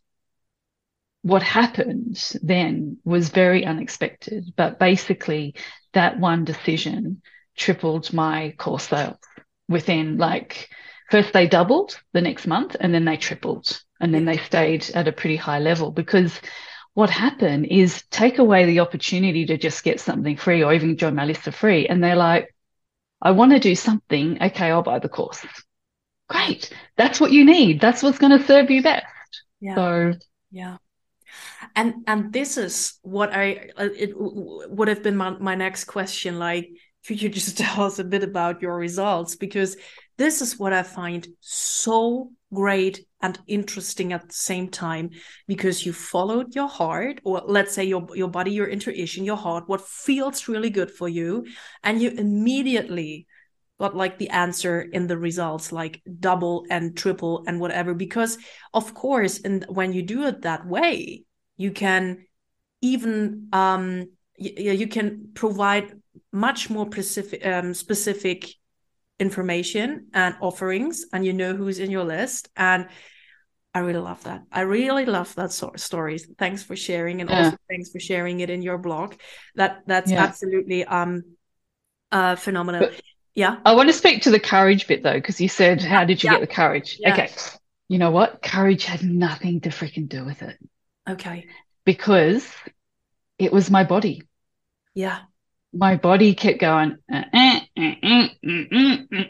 [1.27, 5.57] what happened then was very unexpected, but basically
[5.93, 7.21] that one decision
[7.57, 9.17] tripled my course sales
[9.69, 10.69] within like
[11.11, 15.09] first they doubled the next month and then they tripled and then they stayed at
[15.09, 16.41] a pretty high level because
[16.95, 21.17] what happened is take away the opportunity to just get something free or even join
[21.17, 22.55] my list for free and they're like
[23.21, 24.41] I want to do something.
[24.41, 25.45] Okay I'll buy the course.
[26.29, 26.71] Great.
[26.97, 27.81] That's what you need.
[27.81, 29.07] That's what's going to serve you best.
[29.59, 29.75] Yeah.
[29.75, 30.13] So
[30.53, 30.77] yeah
[31.77, 36.39] and and this is what i uh, it would have been my, my next question
[36.39, 36.69] like
[37.07, 39.37] could you just tell us a bit about your results?
[39.37, 39.77] Because
[40.19, 45.11] this is what i find so great and interesting at the same time.
[45.47, 49.65] Because you followed your heart or let's say your your body your intuition your heart
[49.69, 51.47] what feels really good for you
[51.83, 53.27] and you immediately
[53.79, 57.95] got like the answer in the results like double and triple and whatever.
[57.95, 58.39] Because
[58.73, 61.26] of course and when you do it that way
[61.57, 62.27] you can
[62.83, 65.93] even um you, you can provide
[66.33, 68.47] much more specific um, specific
[69.19, 72.89] information and offerings and you know who's in your list and
[73.75, 74.43] I really love that.
[74.51, 76.27] I really love that sort of stories.
[76.39, 77.45] Thanks for sharing, and Yeah.
[77.45, 79.17] also thanks for sharing it in your blog.
[79.55, 80.23] That that's Yeah.
[80.25, 81.25] absolutely um
[82.11, 82.81] uh phenomenal.
[82.89, 83.01] But-
[83.35, 83.59] yeah.
[83.67, 86.29] I want to speak to the courage bit though, because you said, how did you
[86.29, 86.39] Yeah.
[86.39, 86.99] get the courage?
[87.07, 87.29] Okay.
[87.89, 88.41] You know what?
[88.41, 90.57] Courage had nothing to freaking do with it
[91.09, 91.47] Okay.
[91.85, 92.47] because
[93.39, 94.23] it was my body.
[94.95, 95.21] Yeah.
[95.73, 96.97] My body kept going.
[97.13, 99.25] "Uh, uh, uh, uh, uh, uh, uh."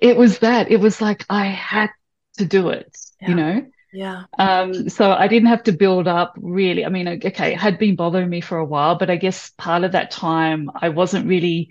[0.00, 0.70] It was that.
[0.70, 1.90] It was like I had
[2.38, 3.28] to do it, Yeah.
[3.28, 3.66] you know?
[3.92, 4.24] Yeah.
[4.38, 6.84] Um, so I didn't have to build up really.
[6.84, 9.84] I mean, okay, it had been bothering me for a while, but I guess part
[9.84, 11.70] of that time I wasn't really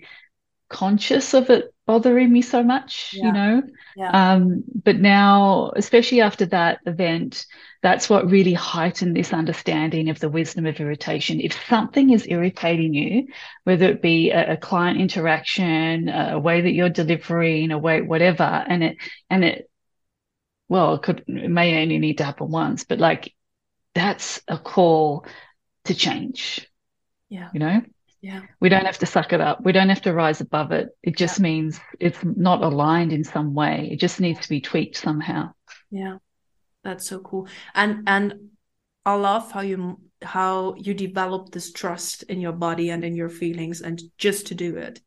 [0.68, 3.24] conscious of it bothering me so much, Yeah.
[3.26, 3.62] you know.
[3.96, 4.10] Yeah.
[4.10, 7.46] Um, but now, especially after that event,
[7.82, 11.40] that's what really heightened this understanding of the wisdom of irritation.
[11.40, 13.28] If something is irritating you,
[13.64, 18.44] whether it be a, a client interaction, a way that you're delivering, a way, whatever,
[18.44, 18.96] and it,
[19.30, 19.70] and it,
[20.68, 23.32] well, it could, it may only need to happen once, but like
[23.94, 25.24] that's a call
[25.84, 26.68] to change,
[27.30, 27.48] Yeah.
[27.54, 27.80] you know?
[28.20, 28.42] Yeah.
[28.60, 29.62] We don't have to suck it up.
[29.62, 30.88] We don't have to rise above it.
[31.02, 33.88] It just means it's not aligned in some way.
[33.92, 35.52] It just needs to be tweaked somehow.
[35.90, 36.18] Yeah.
[36.82, 37.48] That's so cool.
[37.74, 38.50] And and
[39.04, 43.28] I love how you how you develop this trust in your body and in your
[43.28, 45.00] feelings and just to do it.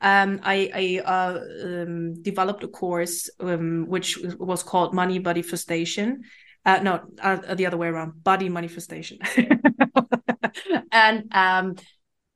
[0.00, 6.22] Um, I I uh, um, developed a course um, which was called Money body Manifestation.
[6.66, 9.18] Uh, no, uh, the other way around, Body Manifestation.
[10.92, 11.76] and um,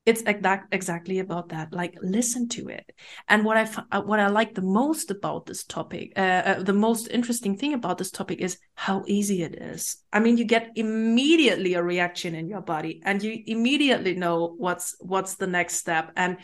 [0.09, 1.73] it's exact exactly about that.
[1.73, 2.91] Like listen to it.
[3.29, 6.73] And what I uh, what I like the most about this topic, uh, uh, the
[6.73, 9.99] most interesting thing about this topic is how easy it is.
[10.11, 14.97] I mean, you get immediately a reaction in your body, and you immediately know what's
[14.99, 16.11] what's the next step.
[16.17, 16.39] And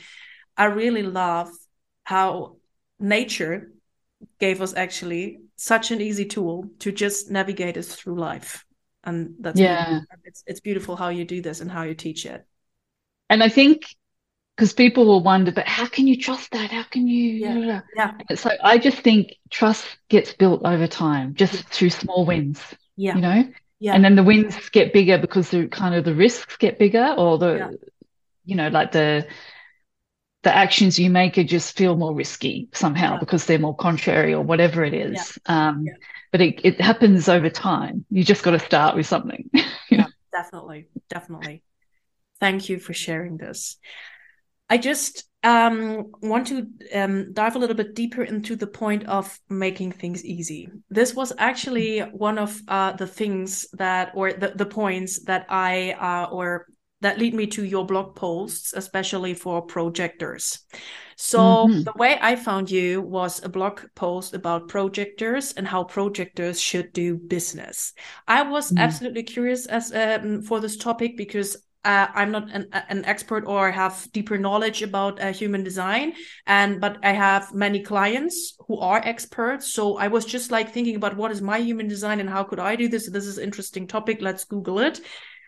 [0.57, 1.49] I really love
[2.05, 2.59] how
[3.01, 3.73] nature
[4.41, 8.65] gave us actually such an easy tool to just navigate us through life.
[9.05, 9.85] And that's Yeah.
[9.87, 10.05] beautiful.
[10.25, 12.45] it's it's beautiful how you do this and how you teach it.
[13.35, 13.97] And I think
[14.57, 16.71] because people will wonder, but how can you trust that?
[16.71, 17.33] How can you?
[17.35, 17.81] Yeah.
[17.97, 18.13] Yeah.
[18.37, 22.63] So I just think trust gets built over time, just through small wins,
[22.95, 23.17] Yeah.
[23.17, 23.53] you know?
[23.81, 23.95] Yeah.
[23.97, 27.37] And then the wins get bigger because the kind of the risks get bigger or
[27.39, 27.71] the, Yeah.
[28.45, 29.27] you know, like the,
[30.45, 33.19] the actions you make are just feel more risky somehow Yeah.
[33.19, 35.41] because they're more contrary or whatever it is.
[35.47, 35.95] Um, Yeah.
[36.31, 38.05] but it, it happens over time.
[38.11, 39.51] You just got to start with something.
[39.91, 40.07] you know?
[40.31, 41.65] Definitely, definitely.
[42.41, 43.77] Thank you for sharing this.
[44.69, 49.39] I just um, want to um, dive a little bit deeper into the point of
[49.49, 50.69] making things easy.
[50.91, 55.93] This was actually one of uh, the things that, or the, the points that I,
[55.93, 56.67] uh, or
[57.03, 60.61] that lead me to your blog posts, especially for projectors.
[61.17, 61.85] So Mhm.
[61.85, 66.93] the way I found you was a blog post about projectors and how projectors should
[66.93, 67.93] do business.
[68.27, 68.79] I was Mm.
[68.79, 73.71] absolutely curious as um, for this topic because uh, I'm not an, an expert or
[73.71, 76.15] have deeper knowledge about uh, human design,
[76.47, 79.73] and but I have many clients who are experts.
[79.73, 82.59] So I was just like thinking about what is my human design and how could
[82.61, 83.11] I do this?
[83.11, 84.23] This is an interesting topic.
[84.23, 85.01] Let's Google it,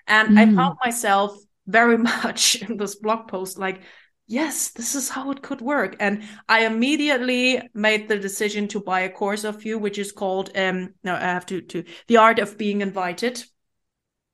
[0.07, 0.57] and I Mm.
[0.57, 3.83] found myself very much in this blog post like.
[4.29, 5.94] Yes, this is how it could work.
[6.01, 10.51] And I immediately made the decision to buy a course of you, which is called
[10.57, 13.44] um no, I have to to the art of being invited,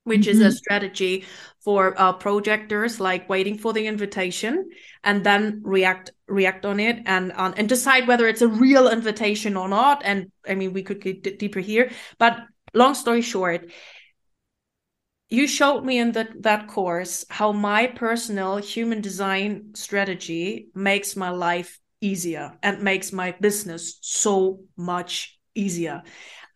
[0.04, 0.52] which is a Mhm.
[0.52, 1.24] strategy
[1.64, 4.68] for uh, projectors, like waiting for the invitation
[5.04, 9.56] and then react react on it and on and decide whether it's a real invitation
[9.56, 10.02] or not.
[10.04, 12.38] And I mean, we could get deeper here, but
[12.74, 13.70] long story short,
[15.28, 21.30] you showed me in that that course how my personal human design strategy makes my
[21.30, 26.02] life easier and makes my business so much easier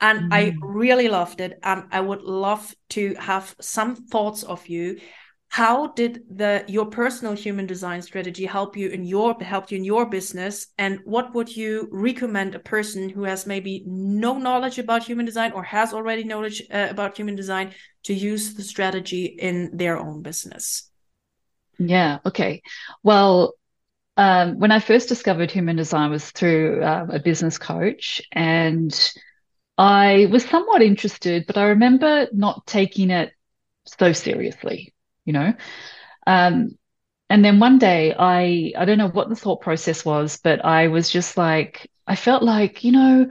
[0.01, 0.59] and i Mm.
[0.63, 4.99] really loved it and i would love to have some thoughts of you
[5.49, 9.85] how did the your personal human design strategy help you in your help you in
[9.85, 15.05] your business and what would you recommend a person who has maybe no knowledge about
[15.05, 19.71] human design or has already knowledge uh, about human design to use the strategy in
[19.77, 20.91] their own business
[21.79, 22.19] Yeah.
[22.25, 22.63] Okay.
[23.03, 23.55] Well,
[24.17, 28.93] um, when I first discovered human design was through um, a business coach, and
[29.79, 33.33] I was somewhat interested, but I remember not taking it
[33.87, 35.55] so seriously, you know.
[36.27, 36.79] Um,
[37.31, 40.89] and then one day, I I don't know what the thought process was, but I
[40.89, 43.31] was just like, I felt like, you know,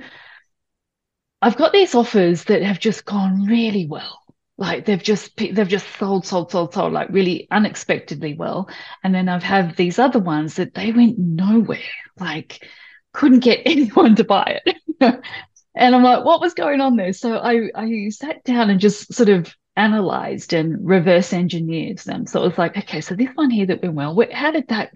[1.41, 4.19] I've got these offers that have just gone really well.
[4.57, 8.69] Like they've just they've just sold, sold, sold, sold, like really unexpectedly well.
[9.03, 11.79] And then I've had these other ones that they went nowhere,
[12.19, 12.65] like
[13.11, 15.21] couldn't get anyone to buy it.
[15.75, 17.13] And I'm like, what was going on there?
[17.13, 22.25] So I, I sat down and just sort of analyzed and reverse engineered them.
[22.25, 24.69] So it was like, okay, so this one here that went well, where, how did
[24.69, 24.91] that,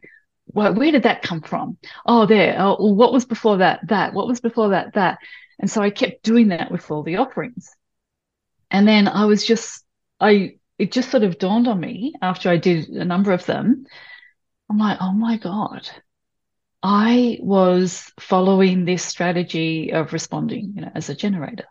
[0.46, 1.78] where, where did that come from?
[2.06, 2.56] Oh, there.
[2.60, 3.82] Oh, what was before that?
[3.88, 4.14] That.
[4.14, 4.94] What was before that?
[4.94, 5.20] That.
[5.60, 7.70] And so I kept doing that with all the offerings.
[8.72, 9.84] And then I was just,
[10.20, 13.86] I, it just sort of dawned on me after I did a number of them.
[14.70, 15.90] I'm like, oh my God,
[16.82, 21.66] I was following this strategy of responding, you know, as a generator.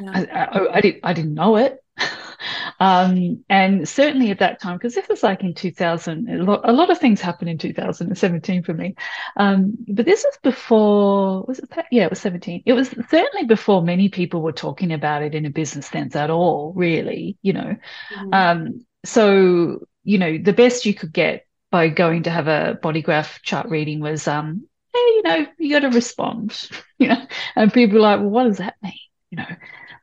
[0.00, 0.10] Yeah.
[0.12, 1.84] I, I, I, did, I didn't know it.
[2.80, 6.72] um, and certainly at that time, because this was like in 2000, a lot, a
[6.72, 8.94] lot of things happened in 2017 for me.
[9.36, 11.86] Um, but this was before, was it that?
[11.90, 12.62] Yeah, it was 17.
[12.64, 16.30] It was certainly before many people were talking about it in a business sense at
[16.30, 17.76] all, really, you know.
[18.16, 18.32] Mm-hmm.
[18.32, 21.43] Um, so, you know, the best you could get
[21.74, 25.70] by going to have a body graph chart reading was, um, hey, you know, you
[25.70, 28.92] got to respond, you know, and people are like, well, what does that mean?
[29.32, 29.56] You know,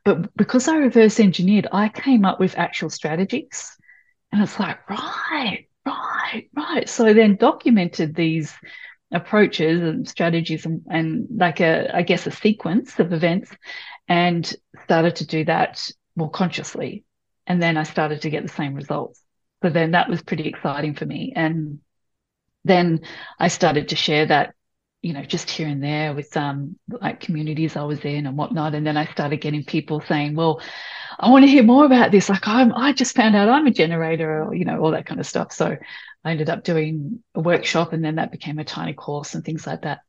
[0.03, 3.71] but because I reverse engineered, I came up with actual strategies
[4.33, 6.89] and it's like, right, right, right.
[6.89, 8.53] So I then documented these
[9.13, 13.49] approaches and strategies and, and like a, I guess, a sequence of events
[14.09, 14.45] and
[14.83, 17.05] started to do that more consciously.
[17.47, 19.23] And then I started to get the same results.
[19.63, 21.33] So then that was pretty exciting for me.
[21.35, 21.79] And
[22.63, 23.01] then
[23.39, 24.53] I started to share that,
[25.01, 28.75] you know, just here and there with um like communities I was in and whatnot.
[28.75, 30.61] And then I started getting people saying, well,
[31.19, 32.29] I want to hear more about this.
[32.29, 35.19] Like I'm I just found out I'm a generator or, you know, all that kind
[35.19, 35.51] of stuff.
[35.53, 35.77] So
[36.23, 39.65] I ended up doing a workshop and then that became a tiny course and things
[39.65, 39.99] like that.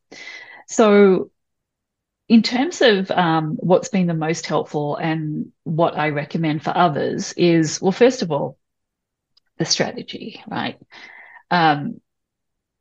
[0.69, 1.31] So
[2.29, 7.33] in terms of um, what's been the most helpful and what I recommend for others
[7.35, 8.59] is, well, first of all,
[9.63, 10.77] the strategy, right?
[11.53, 12.01] Um,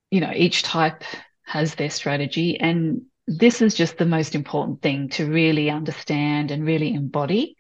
[0.10, 1.04] you know, each type
[1.44, 6.66] has their strategy, and this is just the most important thing to really understand and
[6.66, 7.56] really embody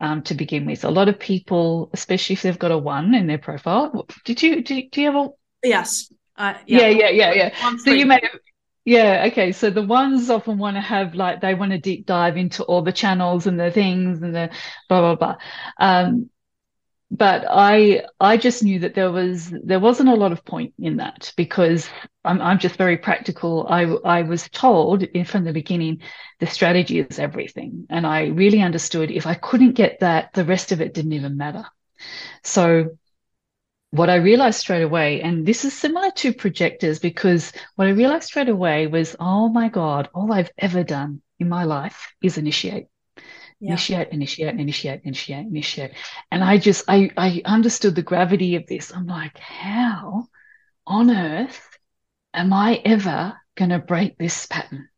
[0.00, 0.84] um, to begin with.
[0.84, 4.62] A lot of people, especially if they've got a one in their profile, did you
[4.62, 5.28] do, do you have a
[5.62, 6.10] yes?
[6.36, 6.88] Uh, yeah.
[6.88, 7.76] yeah, yeah, yeah, yeah.
[7.76, 8.40] So you may have,
[8.86, 9.52] yeah, okay.
[9.52, 12.80] So the ones often want to have like they want to deep dive into all
[12.80, 14.50] the channels and the things and the
[14.88, 15.36] blah blah blah.
[15.78, 16.30] Um,
[17.12, 20.96] but I I just knew that there was there wasn't a lot of point in
[20.96, 21.86] that because
[22.24, 23.66] I'm I'm just very practical.
[23.68, 26.00] I I was told from the beginning
[26.40, 30.72] the strategy is everything, and I really understood if I couldn't get that, the rest
[30.72, 31.66] of it didn't even matter.
[32.44, 32.96] So
[33.90, 38.24] what I realized straight away, and this is similar to projectors because what I realized
[38.24, 42.86] straight away was, oh my God, all I've ever done in my life is initiate
[43.62, 43.70] yeah.
[43.70, 45.92] initiate, initiate, initiate, initiate, initiate.
[46.32, 48.92] And I just, I, I understood the gravity of this.
[48.92, 50.26] I'm like, how
[50.84, 51.78] on earth
[52.34, 54.88] am I ever going to break this pattern?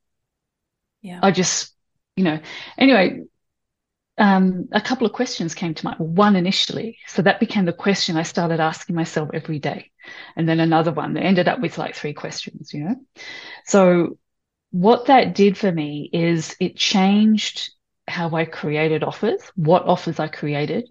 [1.03, 1.21] Yeah.
[1.23, 1.75] I just,
[2.17, 2.41] you know,
[2.79, 3.25] anyway,
[4.17, 5.99] um, a couple of questions came to mind.
[5.99, 6.97] One initially.
[7.07, 9.91] So that became the question I started asking myself every day.
[10.37, 12.97] And then another one that ended up with like three questions, you know?
[13.67, 14.19] So
[14.71, 17.75] what that did for me is it changed
[18.07, 20.89] how I created offers, what offers I created,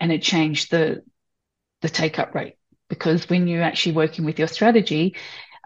[0.00, 1.02] and it changed the
[1.82, 2.54] the take up rate.
[2.88, 5.16] Because when you're actually working with your strategy,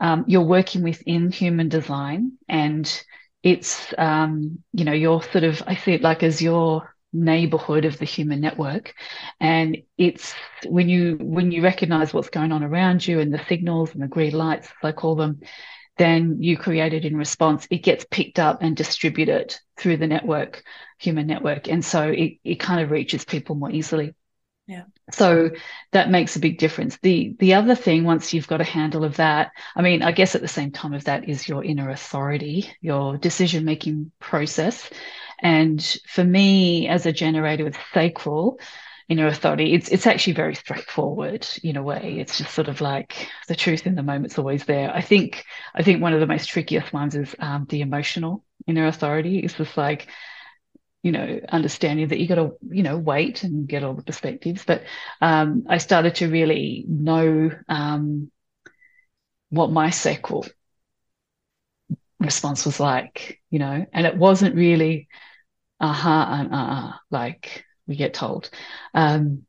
[0.00, 3.04] um, you're working within human design, and
[3.42, 7.98] it's um, you know you're sort of I see it like as your neighborhood of
[7.98, 8.94] the human network
[9.40, 10.32] and it's
[10.66, 14.06] when you when you recognize what's going on around you and the signals and the
[14.06, 15.40] green lights as i call them
[16.00, 20.64] then you create it in response, it gets picked up and distributed through the network,
[20.98, 21.68] human network.
[21.68, 24.14] And so it, it kind of reaches people more easily.
[24.66, 24.84] Yeah.
[25.12, 25.50] So
[25.92, 26.96] that makes a big difference.
[27.02, 30.34] The the other thing, once you've got a handle of that, I mean, I guess
[30.34, 34.88] at the same time of that is your inner authority, your decision making process.
[35.42, 38.58] And for me, as a generator with sacral,
[39.10, 42.18] inner authority, it's it's actually very straightforward in a way.
[42.20, 44.94] It's just sort of like the truth in the moment's always there.
[44.94, 45.44] I think
[45.74, 49.40] I think one of the most trickiest ones is um, the emotional inner authority.
[49.40, 50.08] It's just like
[51.02, 54.64] you know understanding that you got to you know wait and get all the perspectives.
[54.64, 54.84] But
[55.20, 58.30] um, I started to really know um,
[59.50, 60.46] what my sacral
[62.20, 65.08] response was like, you know, and it wasn't really
[65.80, 68.48] aha uh-huh, and uh-uh, like we get told.
[68.94, 69.42] Um,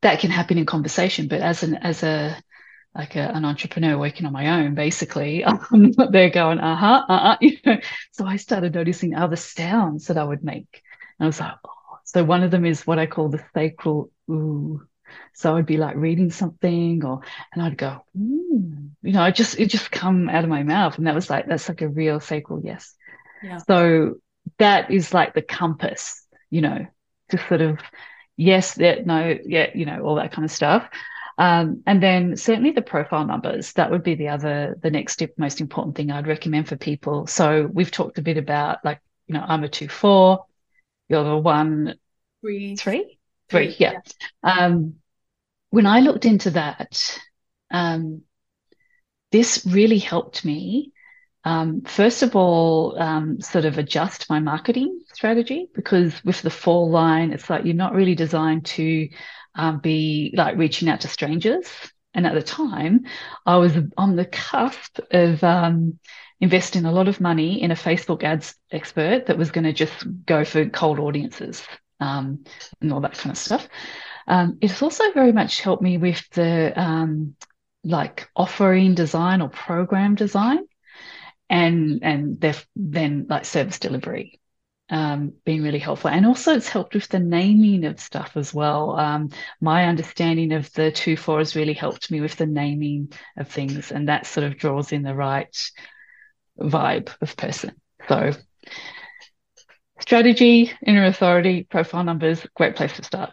[0.00, 2.36] that can happen in conversation, but as an as a
[2.94, 7.04] like a, an entrepreneur working on my own, basically, I'm not there going, uh huh,
[7.08, 7.36] uh huh.
[7.40, 7.78] You know,
[8.10, 10.82] so I started noticing other sounds that I would make.
[11.18, 11.98] And I was like, oh.
[12.04, 14.82] so one of them is what I call the sacral ooh.
[15.34, 17.20] So I'd be like reading something or,
[17.52, 18.90] and I'd go, mm.
[19.02, 20.96] you know, I just, it just come out of my mouth.
[20.96, 22.94] And that was like, that's like a real sacral yes.
[23.42, 23.58] Yeah.
[23.58, 24.14] So
[24.58, 26.86] that is like the compass, you know,
[27.38, 27.78] sort of
[28.36, 30.88] yes, that no, yeah, you know, all that kind of stuff.
[31.38, 35.60] Um, and then certainly the profile numbers, that would be the other, the next most
[35.60, 37.26] important thing I'd recommend for people.
[37.26, 40.44] So we've talked a bit about like, you know, I'm a two, four,
[41.08, 41.94] you're the one,
[42.42, 43.18] three, three,
[43.48, 43.92] three, yeah.
[44.44, 44.66] yeah.
[44.66, 44.96] Um,
[45.70, 47.18] when I looked into that,
[47.70, 48.22] um,
[49.30, 50.91] this really helped me.
[51.44, 56.88] Um, first of all, um, sort of adjust my marketing strategy because with the four
[56.88, 59.08] line, it's like you're not really designed to
[59.54, 61.66] um, be like reaching out to strangers.
[62.14, 63.06] And at the time,
[63.46, 65.98] I was on the cusp of um,
[66.40, 70.06] investing a lot of money in a Facebook ads expert that was going to just
[70.26, 71.66] go for cold audiences
[72.00, 72.44] um,
[72.80, 73.68] and all that kind of stuff.
[74.28, 77.34] Um, it's also very much helped me with the um,
[77.82, 80.64] like offering design or program design
[81.52, 84.40] and and then like service delivery
[84.88, 86.10] um, being really helpful.
[86.10, 88.98] And also, it's helped with the naming of stuff as well.
[88.98, 89.30] Um,
[89.60, 93.92] my understanding of the two four has really helped me with the naming of things,
[93.92, 95.54] and that sort of draws in the right
[96.58, 97.74] vibe of person.
[98.08, 98.32] So,
[100.00, 103.30] strategy, inner authority, profile numbers, great place to start.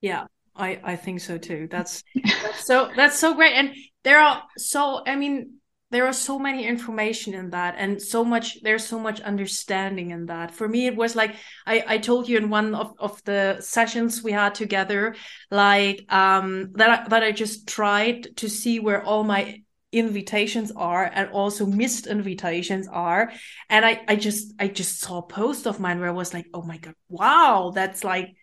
[0.00, 1.68] Yeah, I I think so too.
[1.70, 5.60] That's that's so that's so great, and there are so I mean
[5.92, 10.26] there are so many information in that and so much there's so much understanding in
[10.26, 10.50] that.
[10.50, 11.36] For me it was like
[11.66, 15.14] i i told you in one of, of the sessions we had together
[15.50, 19.62] like um that I, that i just tried to see where all my
[19.92, 23.30] invitations are and also missed invitations are.
[23.68, 26.46] And i i just i just saw a post of mine where i was like
[26.54, 28.34] oh my god wow that's like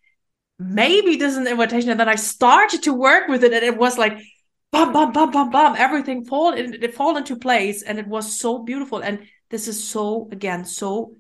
[0.60, 1.90] maybe this is an invitation.
[1.90, 4.20] And then i started to work with it and it was like
[4.72, 8.40] bam, bam, bam, bam, bam, everything fall in, it fall into place, and it was
[8.40, 9.00] so beautiful.
[9.00, 11.16] And this is so again so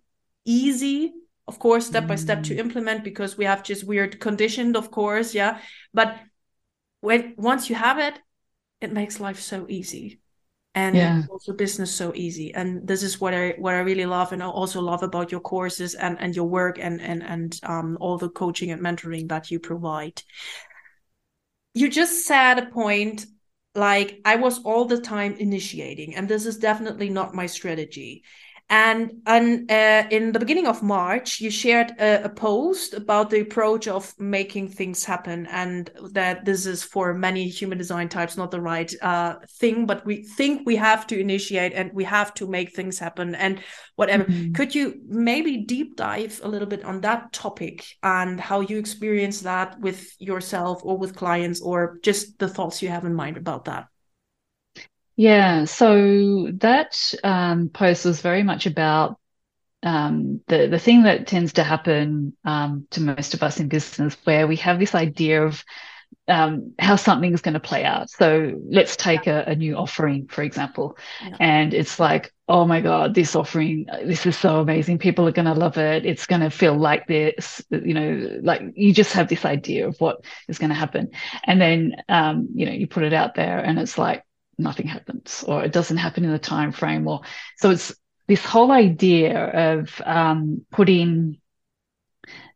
[0.45, 1.13] easy,
[1.47, 5.33] of course, step by step to implement because we have just weird conditioned, of course,
[5.33, 5.59] yeah.
[5.93, 6.19] But
[7.01, 8.19] when once you have it,
[8.81, 10.19] it makes life so easy
[10.75, 11.23] and yeah.
[11.29, 14.45] also business so easy and this is what i what i really love and i
[14.45, 18.29] also love about your courses and and your work and and and um all the
[18.29, 20.21] coaching and mentoring that you provide
[21.73, 23.25] you just said a point
[23.75, 28.23] like I was all the time initiating, and this is definitely not my strategy.
[28.71, 33.41] And, and uh, in the beginning of March, you shared a, a, post about the
[33.41, 38.51] approach of making things happen, and that this is for many human design types not
[38.51, 42.45] the right uh, thing, but we think we have to initiate and we have to
[42.45, 43.59] make things happen and
[43.95, 44.25] whatever.
[44.25, 44.53] Mm-hmm.
[44.53, 49.41] Could you maybe deep dive a little bit on that topic and how you experience
[49.41, 53.65] that with yourself or with clients, or just the thoughts you have in mind about
[53.65, 53.87] that?
[55.19, 59.19] Yeah, so that um, post was very much about
[59.83, 64.15] um, the the thing that tends to happen um, to most of us in business,
[64.23, 65.61] where we have this idea of
[66.29, 68.09] um, how something is going to play out.
[68.09, 71.35] So let's take a, a new offering, for example, yeah.
[71.41, 74.99] and it's like, oh my god, this offering, this is so amazing.
[74.99, 76.05] People are going to love it.
[76.05, 79.99] It's going to feel like this, you know, like you just have this idea of
[79.99, 81.09] what is going to happen,
[81.43, 84.23] and then um, you know you put it out there, and it's like
[84.59, 87.21] nothing happens or it doesn't happen in the time frame or
[87.57, 87.95] so it's
[88.27, 91.39] this whole idea of um, putting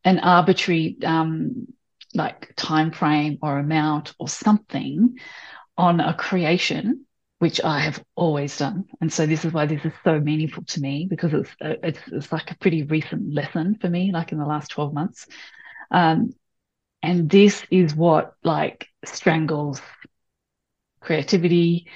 [0.03, 1.67] an arbitrary um,
[2.13, 5.17] like time frame or amount or something
[5.77, 7.05] on a creation
[7.39, 8.85] which I have always done.
[9.01, 12.31] And so this is why this is so meaningful to me because it's it's, it's
[12.31, 15.27] like a pretty recent lesson for me, like in the last 12 months.
[15.91, 16.33] Um,
[17.01, 19.81] and this is what like strangles
[21.03, 21.87] creativity,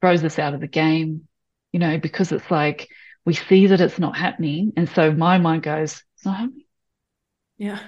[0.00, 1.26] throws us out of the game,
[1.72, 2.88] you know, because it's like
[3.24, 4.72] we see that it's not happening.
[4.76, 6.64] And so my mind goes, it's not happening.
[7.56, 7.80] Yeah.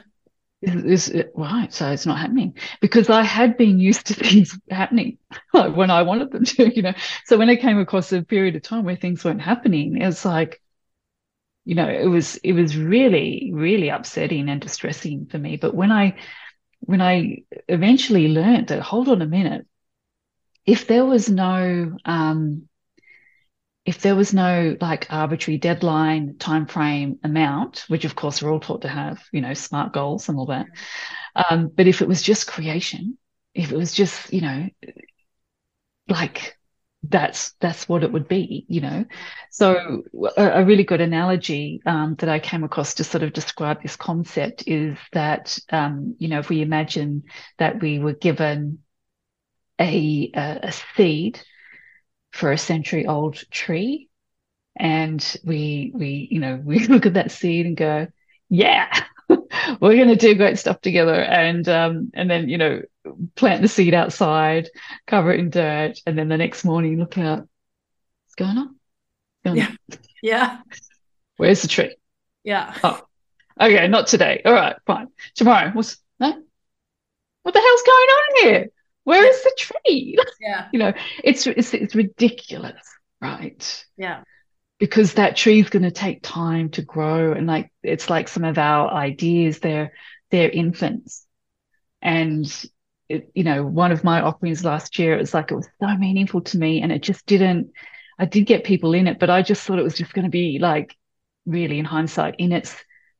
[0.62, 1.72] Is, is right.
[1.72, 5.18] So it's not happening because I had been used to things happening
[5.54, 6.94] like when I wanted them to, you know.
[7.26, 10.60] So when I came across a period of time where things weren't happening, it's like,
[11.64, 15.56] you know, it was it was really, really upsetting and distressing for me.
[15.56, 16.16] But when I
[16.80, 19.66] when I eventually learned that, hold on a minute,
[20.66, 22.68] if there was no um,
[23.84, 28.60] if there was no like arbitrary deadline time frame amount which of course we're all
[28.60, 30.66] taught to have you know smart goals and all that
[31.48, 33.16] um, but if it was just creation
[33.54, 34.68] if it was just you know
[36.08, 36.56] like
[37.08, 39.04] that's that's what it would be you know?
[39.50, 40.02] So
[40.36, 43.94] a, a really good analogy um, that i came across to sort of describe this
[43.94, 47.22] concept is that um, you know if we imagine
[47.58, 48.80] that we were given
[49.80, 51.40] a, a, seed
[52.32, 54.08] for a century old tree.
[54.78, 58.08] And we we you know we look at that seed and go
[58.48, 58.92] yeah
[59.28, 61.14] we're going to do great stuff together.
[61.14, 62.82] And um and then you know
[63.36, 64.68] plant the seed outside
[65.06, 68.76] cover it in dirt and then the next morning look out what's going on?
[69.44, 69.68] Going yeah.
[69.68, 69.98] on?
[70.22, 70.60] yeah.
[71.38, 71.96] Where's the tree?
[72.44, 72.74] Yeah.
[72.84, 73.00] Oh
[73.58, 74.42] okay not today.
[74.44, 75.08] All right fine.
[75.34, 75.70] Tomorrow?
[75.70, 76.42] What's no?
[77.42, 78.70] What the hell's going on here
[79.06, 80.18] where is the tree?
[80.40, 80.68] Yeah.
[80.72, 80.92] You know
[81.24, 82.82] it's it's it's ridiculous
[83.20, 83.84] right?
[83.96, 84.22] Yeah.
[84.78, 88.44] Because that tree is going to take time to grow and like it's like some
[88.44, 89.92] of our ideas they're
[90.30, 91.26] they're infants.
[92.02, 92.46] And
[93.08, 95.96] it, you know one of my offerings last year it was like it was so
[95.96, 97.70] meaningful to me and it just didn't
[98.18, 100.28] i did get people in it but i just thought it was just going to
[100.28, 100.92] be like
[101.44, 102.74] really in hindsight in its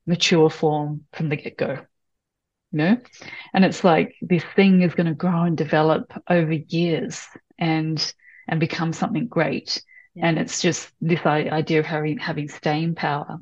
[0.05, 1.87] mature form from the get-go
[2.76, 2.98] you know
[3.54, 7.26] and it's like this thing is going to grow and develop over years
[7.58, 8.14] and
[8.48, 9.82] and become something great
[10.20, 13.38] and it's just this idea of having having staying power.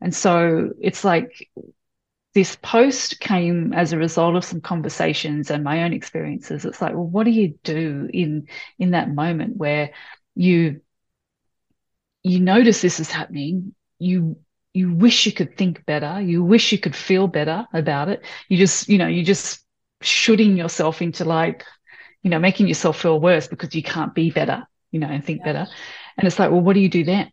[0.00, 1.48] And so it's like
[2.34, 6.64] this post came as a result of some conversations and my own experiences.
[6.64, 9.92] It's like, well, what do you do in in that moment where
[10.34, 10.80] you
[12.22, 14.36] you notice this is happening, you
[14.72, 18.22] you wish you could think better, you wish you could feel better about it.
[18.48, 19.64] You just, you know, you just
[20.00, 21.64] shooting yourself into like,
[22.22, 25.40] you know, making yourself feel worse because you can't be better, you know, and think
[25.40, 25.52] yeah.
[25.52, 25.70] better.
[26.16, 27.32] And it's like, well, what do you do then?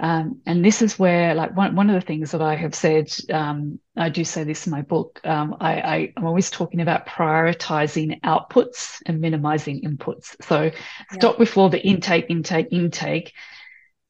[0.00, 3.14] Um, and this is where, like, one, one of the things that I have said,
[3.32, 5.20] um, I do say this in my book.
[5.22, 10.34] Um, I, I, am always talking about prioritizing outputs and minimizing inputs.
[10.42, 10.72] So yeah.
[11.12, 13.34] stop before the intake, intake, intake.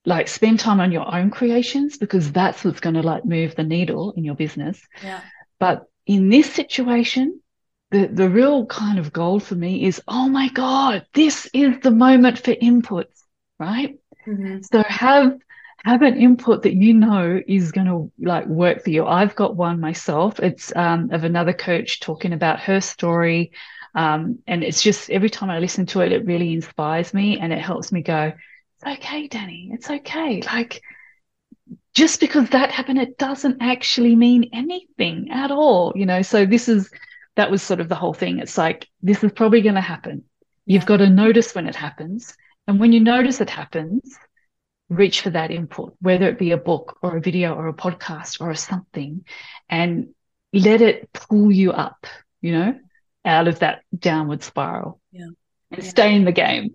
[0.06, 3.64] Like, spend time on your own creations because that's what's going to like move the
[3.64, 4.80] needle in your business.
[5.02, 5.20] Yeah.
[5.58, 7.40] But in this situation,
[7.90, 11.90] the, the real kind of goal for me is, oh my God, this is the
[11.90, 13.22] moment for inputs,
[13.58, 13.98] right?
[14.26, 14.60] Mm-hmm.
[14.62, 15.38] So have
[15.84, 19.06] have an input that you know is going to like work for you.
[19.06, 20.40] I've got one myself.
[20.40, 23.52] It's um, of another coach talking about her story.
[23.94, 27.52] Um, and it's just every time I listen to it, it really inspires me and
[27.52, 28.32] it helps me go,
[28.86, 29.72] okay, Dani.
[29.72, 30.42] It's okay.
[30.42, 30.82] Like
[31.94, 36.22] just because that happened, it doesn't actually mean anything at all, you know?
[36.22, 36.90] So this is,
[37.36, 38.38] that was sort of the whole thing.
[38.38, 40.24] It's like, this is probably going to happen.
[40.66, 40.88] You've yeah.
[40.88, 42.34] got to notice when it happens
[42.66, 44.16] and when you notice it happens,
[44.88, 48.40] reach for that input, whether it be a book or a video or a podcast
[48.40, 49.24] or a something,
[49.68, 50.14] and
[50.52, 52.06] let it pull you up,
[52.40, 52.78] you know,
[53.24, 55.00] out of that downward spiral.
[55.10, 55.28] Yeah.
[55.78, 55.88] Yeah.
[55.88, 56.70] stay in the game.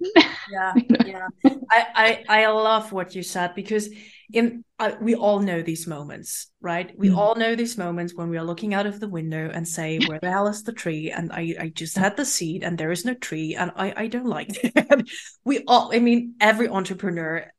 [0.51, 0.73] yeah.
[0.75, 1.27] you know?
[1.43, 1.55] Yeah.
[1.71, 3.89] I, I I love what you said because
[4.31, 7.17] in uh, we all know these moments right we mm.
[7.17, 10.19] all know these moments when we are looking out of the window and say where
[10.19, 13.05] the hell is the tree and i i just had the seed and there is
[13.05, 15.09] no tree and i i don't like it
[15.43, 17.51] we all i mean every entrepreneur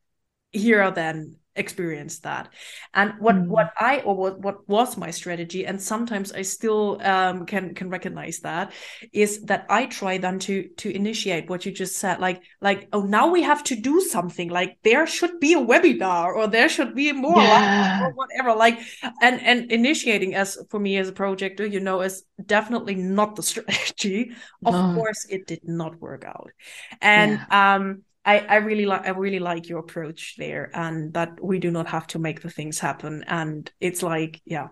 [0.52, 2.48] here or then experienced that
[2.94, 3.46] and what mm.
[3.46, 7.90] what i or what what was my strategy and sometimes i still um, can can
[7.90, 8.72] recognize that
[9.12, 13.02] is that i try then to to initiate what you just said like like oh
[13.02, 16.94] now we have to do something like there should be a webinar or there should
[16.94, 18.06] be more yeah.
[18.06, 18.78] or whatever like
[19.20, 23.42] and and initiating as for me as a project you know is definitely not the
[23.50, 24.30] strategy
[24.64, 24.94] of no.
[24.94, 26.52] course it did not work out
[27.00, 27.74] and yeah.
[27.74, 31.70] um I, I really like I really like your approach there and that we do
[31.70, 33.24] not have to make the things happen.
[33.26, 34.68] And it's like yeah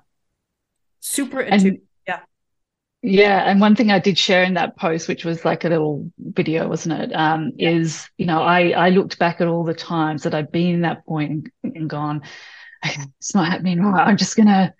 [1.00, 2.20] super and, yeah.
[3.02, 6.10] Yeah and one thing I did share in that post which was like a little
[6.18, 7.12] video wasn't it?
[7.14, 7.70] Um yeah.
[7.70, 10.80] is you know I I looked back at all the times that I've been in
[10.82, 11.30] that point
[11.62, 12.22] and, and gone
[12.84, 14.72] it's not happening right I'm just gonna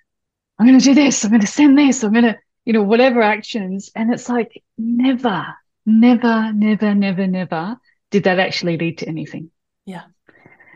[0.58, 2.36] I'm gonna do this I'm gonna send this I'm gonna
[2.68, 3.90] you know whatever actions.
[3.96, 5.46] And it's like never
[5.86, 7.78] never never never never
[8.10, 9.50] did that actually lead to anything?
[9.84, 10.04] Yeah.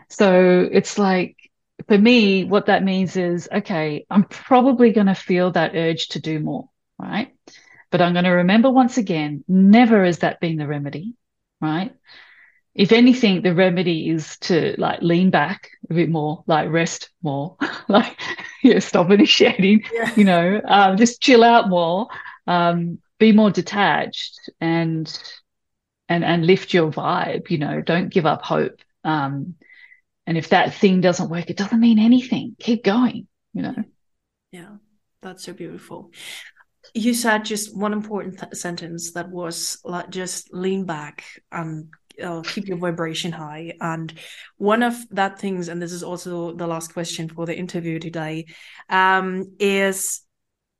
[0.09, 1.37] So it's like,
[1.87, 6.19] for me, what that means is, okay, I'm probably going to feel that urge to
[6.19, 6.69] do more,
[6.99, 7.33] right?
[7.91, 11.13] But I'm going to remember once again, never has that been the remedy,
[11.61, 11.93] right?
[12.75, 17.57] If anything, the remedy is to like lean back a bit more, like rest more,
[17.87, 18.19] like
[18.63, 20.11] you know, stop initiating, yeah.
[20.15, 22.07] you know, um, just chill out more,
[22.47, 25.21] um, be more detached and
[26.09, 28.79] and and lift your vibe you know don't give up hope.
[29.03, 29.55] Um
[30.25, 32.55] and if that thing doesn't work it doesn't mean anything.
[32.59, 33.75] Keep going you know?
[34.51, 34.77] Yeah
[35.23, 36.11] that's so beautiful.
[36.93, 41.87] You said just one important th- sentence that was like just lean back and
[42.21, 43.73] uh, keep your vibration high.
[43.81, 44.13] And
[44.57, 48.45] one of that things and this is also the last question for the interview today
[48.89, 50.21] um, is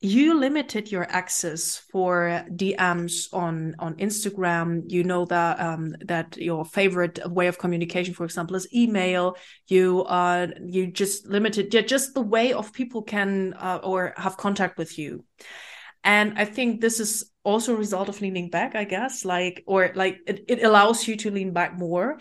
[0.04, 4.84] you limited your access for DMs on on Instagram.
[4.88, 9.38] You know that um, that your favorite way of communication, for example, is email.
[9.68, 14.36] You uh you just limited yeah, just the way of people can uh, or have
[14.36, 15.24] contact with you.
[16.04, 19.94] And I think this is also a result of leaning back, I guess, like or
[19.96, 22.20] like it, it allows you to lean back more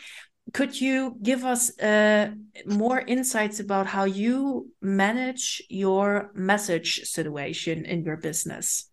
[0.53, 2.33] could you give us uh,
[2.67, 8.89] more insights about how you manage your message situation in your business?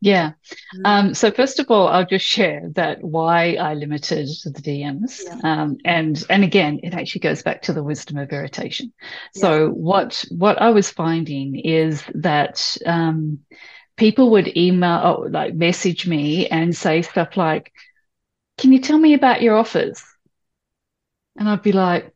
[0.00, 0.32] Yeah.
[0.76, 0.80] Mm.
[0.84, 5.22] Um, so first of all, I'll just share that why I limited the DMs.
[5.24, 5.40] Yeah.
[5.42, 8.92] Um, and and again, it actually goes back to the wisdom of irritation.
[9.34, 9.40] Yeah.
[9.40, 13.40] So what what I was finding is that um,
[13.96, 17.72] people would email or oh, like message me and say stuff like,
[18.56, 20.02] "Can you tell me about your offers?"
[21.38, 22.14] And I'd be like,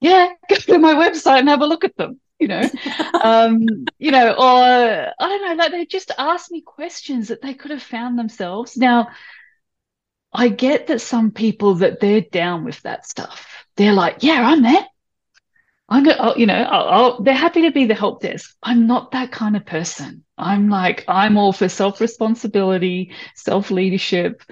[0.00, 2.62] yeah, go to my website and have a look at them, you know,
[3.22, 3.62] um,
[3.98, 7.70] you know, or I don't know, like they just ask me questions that they could
[7.70, 8.76] have found themselves.
[8.76, 9.08] Now,
[10.32, 13.64] I get that some people that they're down with that stuff.
[13.76, 14.86] They're like, yeah, I'm there.
[15.88, 18.56] I'm to, you know, I'll, I'll, they're happy to be the help desk.
[18.62, 20.24] I'm not that kind of person.
[20.36, 24.42] I'm like, I'm all for self responsibility, self leadership.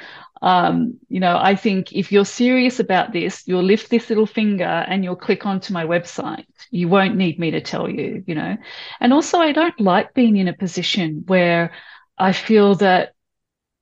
[0.44, 4.64] Um, you know, I think if you're serious about this, you'll lift this little finger
[4.64, 6.44] and you'll click onto my website.
[6.70, 8.58] You won't need me to tell you, you know.
[9.00, 11.72] And also, I don't like being in a position where
[12.18, 13.14] I feel that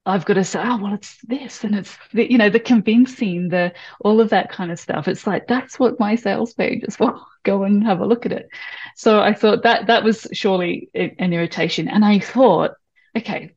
[0.06, 3.48] I've got to say, oh, well, it's this and it's, the, you know, the convincing,
[3.48, 5.08] the, all of that kind of stuff.
[5.08, 7.20] It's like, that's what my sales page is for.
[7.42, 8.48] Go and have a look at it.
[8.94, 11.88] So I thought that that was surely an irritation.
[11.88, 12.72] And I thought,
[13.18, 13.56] okay,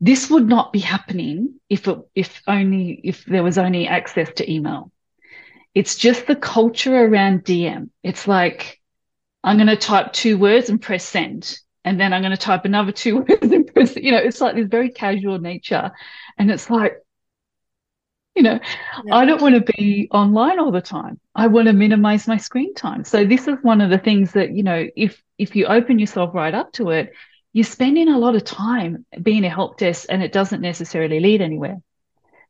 [0.00, 4.50] this would not be happening if it, if only if there was only access to
[4.50, 4.90] email.
[5.74, 7.90] It's just the culture around DM.
[8.02, 8.80] It's like
[9.42, 12.64] I'm going to type two words and press send, and then I'm going to type
[12.64, 13.96] another two words and press.
[13.96, 15.92] You know, it's like this very casual nature,
[16.38, 16.94] and it's like,
[18.34, 18.58] you know,
[19.04, 19.14] yeah.
[19.14, 21.18] I don't want to be online all the time.
[21.34, 23.04] I want to minimize my screen time.
[23.04, 26.34] So this is one of the things that you know, if if you open yourself
[26.34, 27.12] right up to it,
[27.56, 31.40] you're spending a lot of time being a help desk and it doesn't necessarily lead
[31.40, 31.78] anywhere.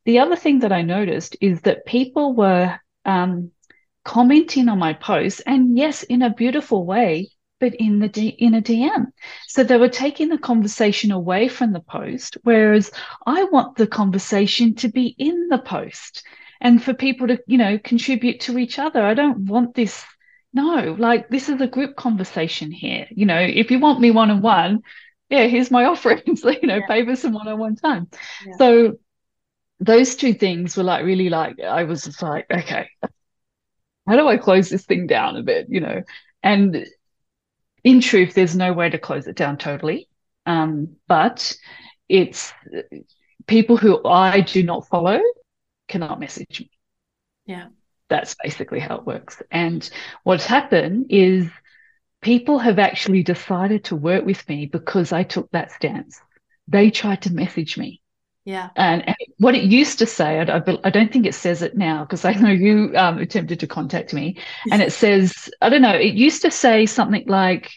[0.04, 3.52] The other thing that I noticed is that people were um,
[4.04, 7.30] commenting on my posts, and yes, in a beautiful way,
[7.60, 9.12] but in the D- in a DM.
[9.46, 12.90] So they were taking the conversation away from the post, whereas
[13.24, 16.24] I want the conversation to be in the post
[16.60, 19.06] and for people to, you know, contribute to each other.
[19.06, 20.04] I don't want this
[20.56, 23.06] no, like this is a group conversation here.
[23.10, 24.80] You know, if you want me one on one,
[25.28, 26.86] yeah, here's my offerings, you know, yeah.
[26.86, 28.08] pay for some one on one time.
[28.46, 28.52] Yeah.
[28.56, 28.98] So
[29.80, 32.88] those two things were like really like, I was just like, okay,
[34.08, 36.02] how do I close this thing down a bit, you know?
[36.42, 36.86] And
[37.84, 40.08] in truth, there's no way to close it down totally.
[40.46, 41.54] Um, but
[42.08, 42.54] it's
[43.46, 45.20] people who I do not follow
[45.86, 46.70] cannot message me.
[47.44, 47.66] Yeah
[48.08, 49.42] that's basically how it works.
[49.50, 49.88] And
[50.22, 51.48] what's happened is
[52.20, 56.20] people have actually decided to work with me because I took that stance.
[56.68, 58.00] They tried to message me.
[58.44, 58.70] Yeah.
[58.76, 62.04] And, and what it used to say, I, I, don't think it says it now
[62.04, 64.38] because I know you um, attempted to contact me.
[64.70, 67.72] And it says, I don't know, it used to say something like,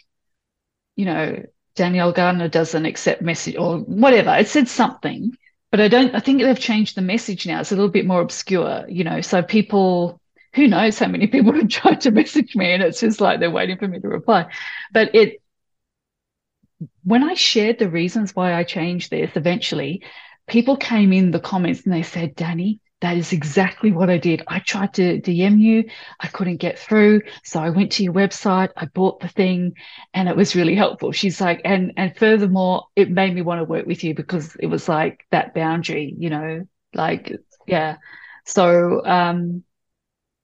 [0.94, 4.36] you know, Danielle Gardner doesn't accept message or whatever.
[4.36, 5.36] It said something,
[5.72, 7.60] but I don't, I think they've changed the message now.
[7.60, 10.19] It's a little bit more obscure, you know, so people
[10.54, 13.50] who knows how many people have tried to message me and it's just like they're
[13.50, 14.46] waiting for me to reply.
[14.92, 15.40] But it,
[17.04, 20.02] when I shared the reasons why I changed this eventually,
[20.48, 24.42] people came in the comments and they said, Dani, that is exactly what I did.
[24.46, 25.84] I tried to DM you.
[26.20, 27.22] I couldn't get through.
[27.44, 28.70] So I went to your website.
[28.76, 29.74] I bought the thing
[30.12, 31.12] and it was really helpful.
[31.12, 34.66] She's like, and, and furthermore, it made me want to work with you because it
[34.66, 37.32] was like that boundary, you know, like,
[37.66, 37.96] yeah.
[38.44, 39.64] So, um,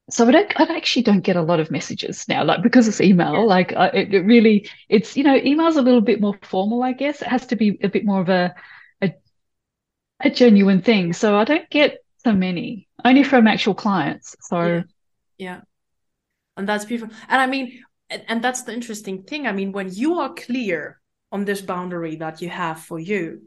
[0.09, 3.01] so I don't, I actually don't get a lot of messages now, like because it's
[3.01, 3.33] email.
[3.33, 3.41] Yeah.
[3.41, 6.93] Like I, it, it, really, it's you know, email's a little bit more formal, I
[6.93, 7.23] guess.
[7.23, 8.55] It has to be a bit more of a,
[9.03, 9.13] a,
[10.21, 11.13] a genuine thing.
[11.13, 14.37] So I don't get so many, only from actual clients.
[14.41, 14.83] So yeah,
[15.39, 15.61] yeah.
[16.57, 17.15] and that's beautiful.
[17.29, 19.49] And I mean, and, and that's the interesting thing.
[19.49, 21.01] I mean, when you are clear
[21.33, 23.43] on this boundary that you have for you,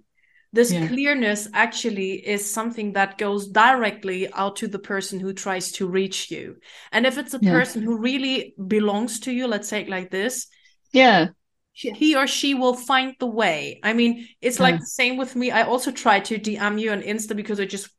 [0.52, 0.88] this yeah.
[0.88, 6.32] clearness actually is something that goes directly out to the person who tries to reach
[6.32, 6.56] you
[6.92, 7.52] and if it's a yeah.
[7.52, 10.48] person who really belongs to you let's say it like this
[10.92, 11.28] yeah
[11.72, 14.64] he or she will find the way i mean it's yeah.
[14.64, 17.66] like the same with me i also tried to dm you on insta because i
[17.66, 17.90] just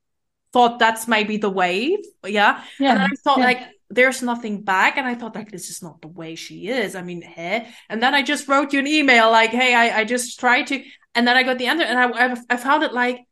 [0.53, 1.96] thought that's maybe the way
[2.26, 2.92] yeah, yeah.
[2.92, 4.96] and i thought like there's nothing back.
[4.96, 6.94] And I thought like, this is not the way she is.
[6.94, 7.68] I mean, hey.
[7.88, 10.82] And then I just wrote you an email like, hey, I, I just tried to,
[11.15, 13.27] and then I got the answer and I, I, found it like,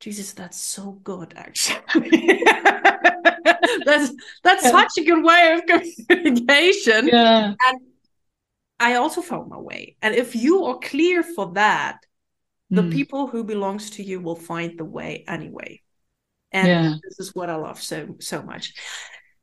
[0.00, 1.80] Jesus, that's so good, actually.
[3.84, 4.12] that's
[4.42, 4.70] that's yeah.
[4.70, 5.66] such a good way of
[6.08, 7.08] communication.
[7.08, 7.54] Yeah.
[7.66, 7.80] And
[8.78, 9.96] I also found my way.
[10.02, 11.98] And if you are clear for that,
[12.70, 12.92] the mm.
[12.92, 15.82] people who belongs to you will find the way anyway.
[16.52, 16.94] And yeah.
[17.02, 18.74] this is what I love so so much.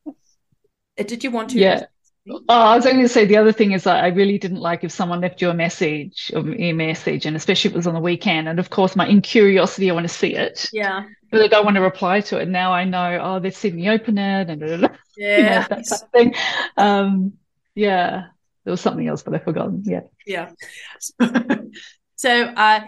[0.08, 1.60] Uh, did you want to?
[1.60, 1.86] Yeah.
[2.30, 4.86] Oh, I was only going to say the other thing is I really didn't like
[4.86, 7.93] if someone left you a message or a message, and especially if it was on
[7.93, 8.47] the weekend.
[8.47, 10.69] And of course, my in curiosity, I want to see it.
[10.71, 11.03] Yeah.
[11.32, 12.43] But I don't want to reply to it.
[12.43, 14.67] And Now I know, oh, they've seen me open it, and yeah,
[15.17, 16.36] you know, that kind of thing.
[16.78, 17.34] Um,
[17.76, 18.28] yeah,
[18.63, 19.84] there was something else, but I've forgotten.
[19.86, 20.01] Yeah.
[20.26, 20.51] Yeah.
[22.15, 22.82] so, uh,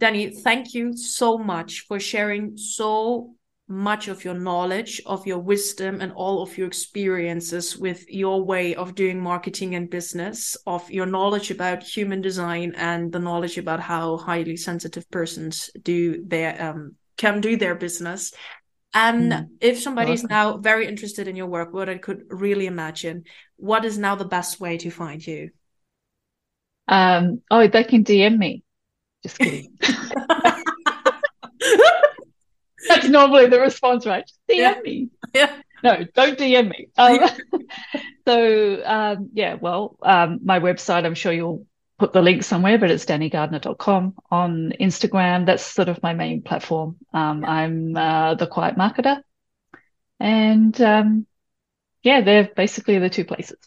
[0.00, 3.34] Dani, thank you so much for sharing so
[3.68, 8.74] much of your knowledge, of your wisdom, and all of your experiences with your way
[8.74, 13.80] of doing marketing and business, of your knowledge about human design and the knowledge about
[13.80, 18.32] how highly sensitive persons do their um, can do their business.
[18.94, 19.48] And mm.
[19.60, 23.24] if somebody is now very interested in your work, what I could really imagine,
[23.56, 25.50] what is now the best way to find you?
[26.86, 28.62] Um, oh, they can DM me.
[29.22, 29.78] Just kidding.
[33.00, 34.30] That's normally the response, right?
[34.50, 34.80] DM yeah.
[34.82, 35.08] me.
[35.34, 35.54] Yeah.
[35.82, 36.88] No, don't DM me.
[36.96, 37.20] Um,
[38.26, 41.66] so, um, yeah, well, um, my website, I'm sure you'll
[41.98, 45.46] put the link somewhere, but it's danigardner.com on Instagram.
[45.46, 46.96] That's sort of my main platform.
[47.12, 47.50] Um, yeah.
[47.50, 49.22] I'm uh, the quiet marketer.
[50.20, 51.26] And um,
[52.02, 53.58] yeah, they're basically the two places.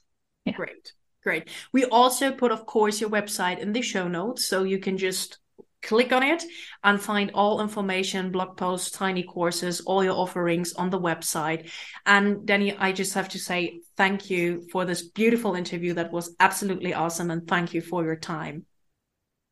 [0.46, 0.54] Yeah.
[0.54, 0.94] Great.
[1.24, 1.50] Great.
[1.72, 5.38] We also put, of course, your website in the show notes so you can just
[5.82, 6.44] click on it
[6.84, 11.70] and find all information, blog posts, tiny courses, all your offerings on the website.
[12.06, 15.94] And Dani, I just have to say thank you for this beautiful interview.
[15.94, 17.32] That was absolutely awesome.
[17.32, 18.66] And thank you for your time.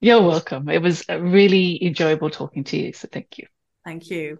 [0.02, 0.70] You're welcome.
[0.70, 2.94] It was really enjoyable talking to you.
[2.94, 3.48] So thank you.
[3.84, 4.40] Thank you.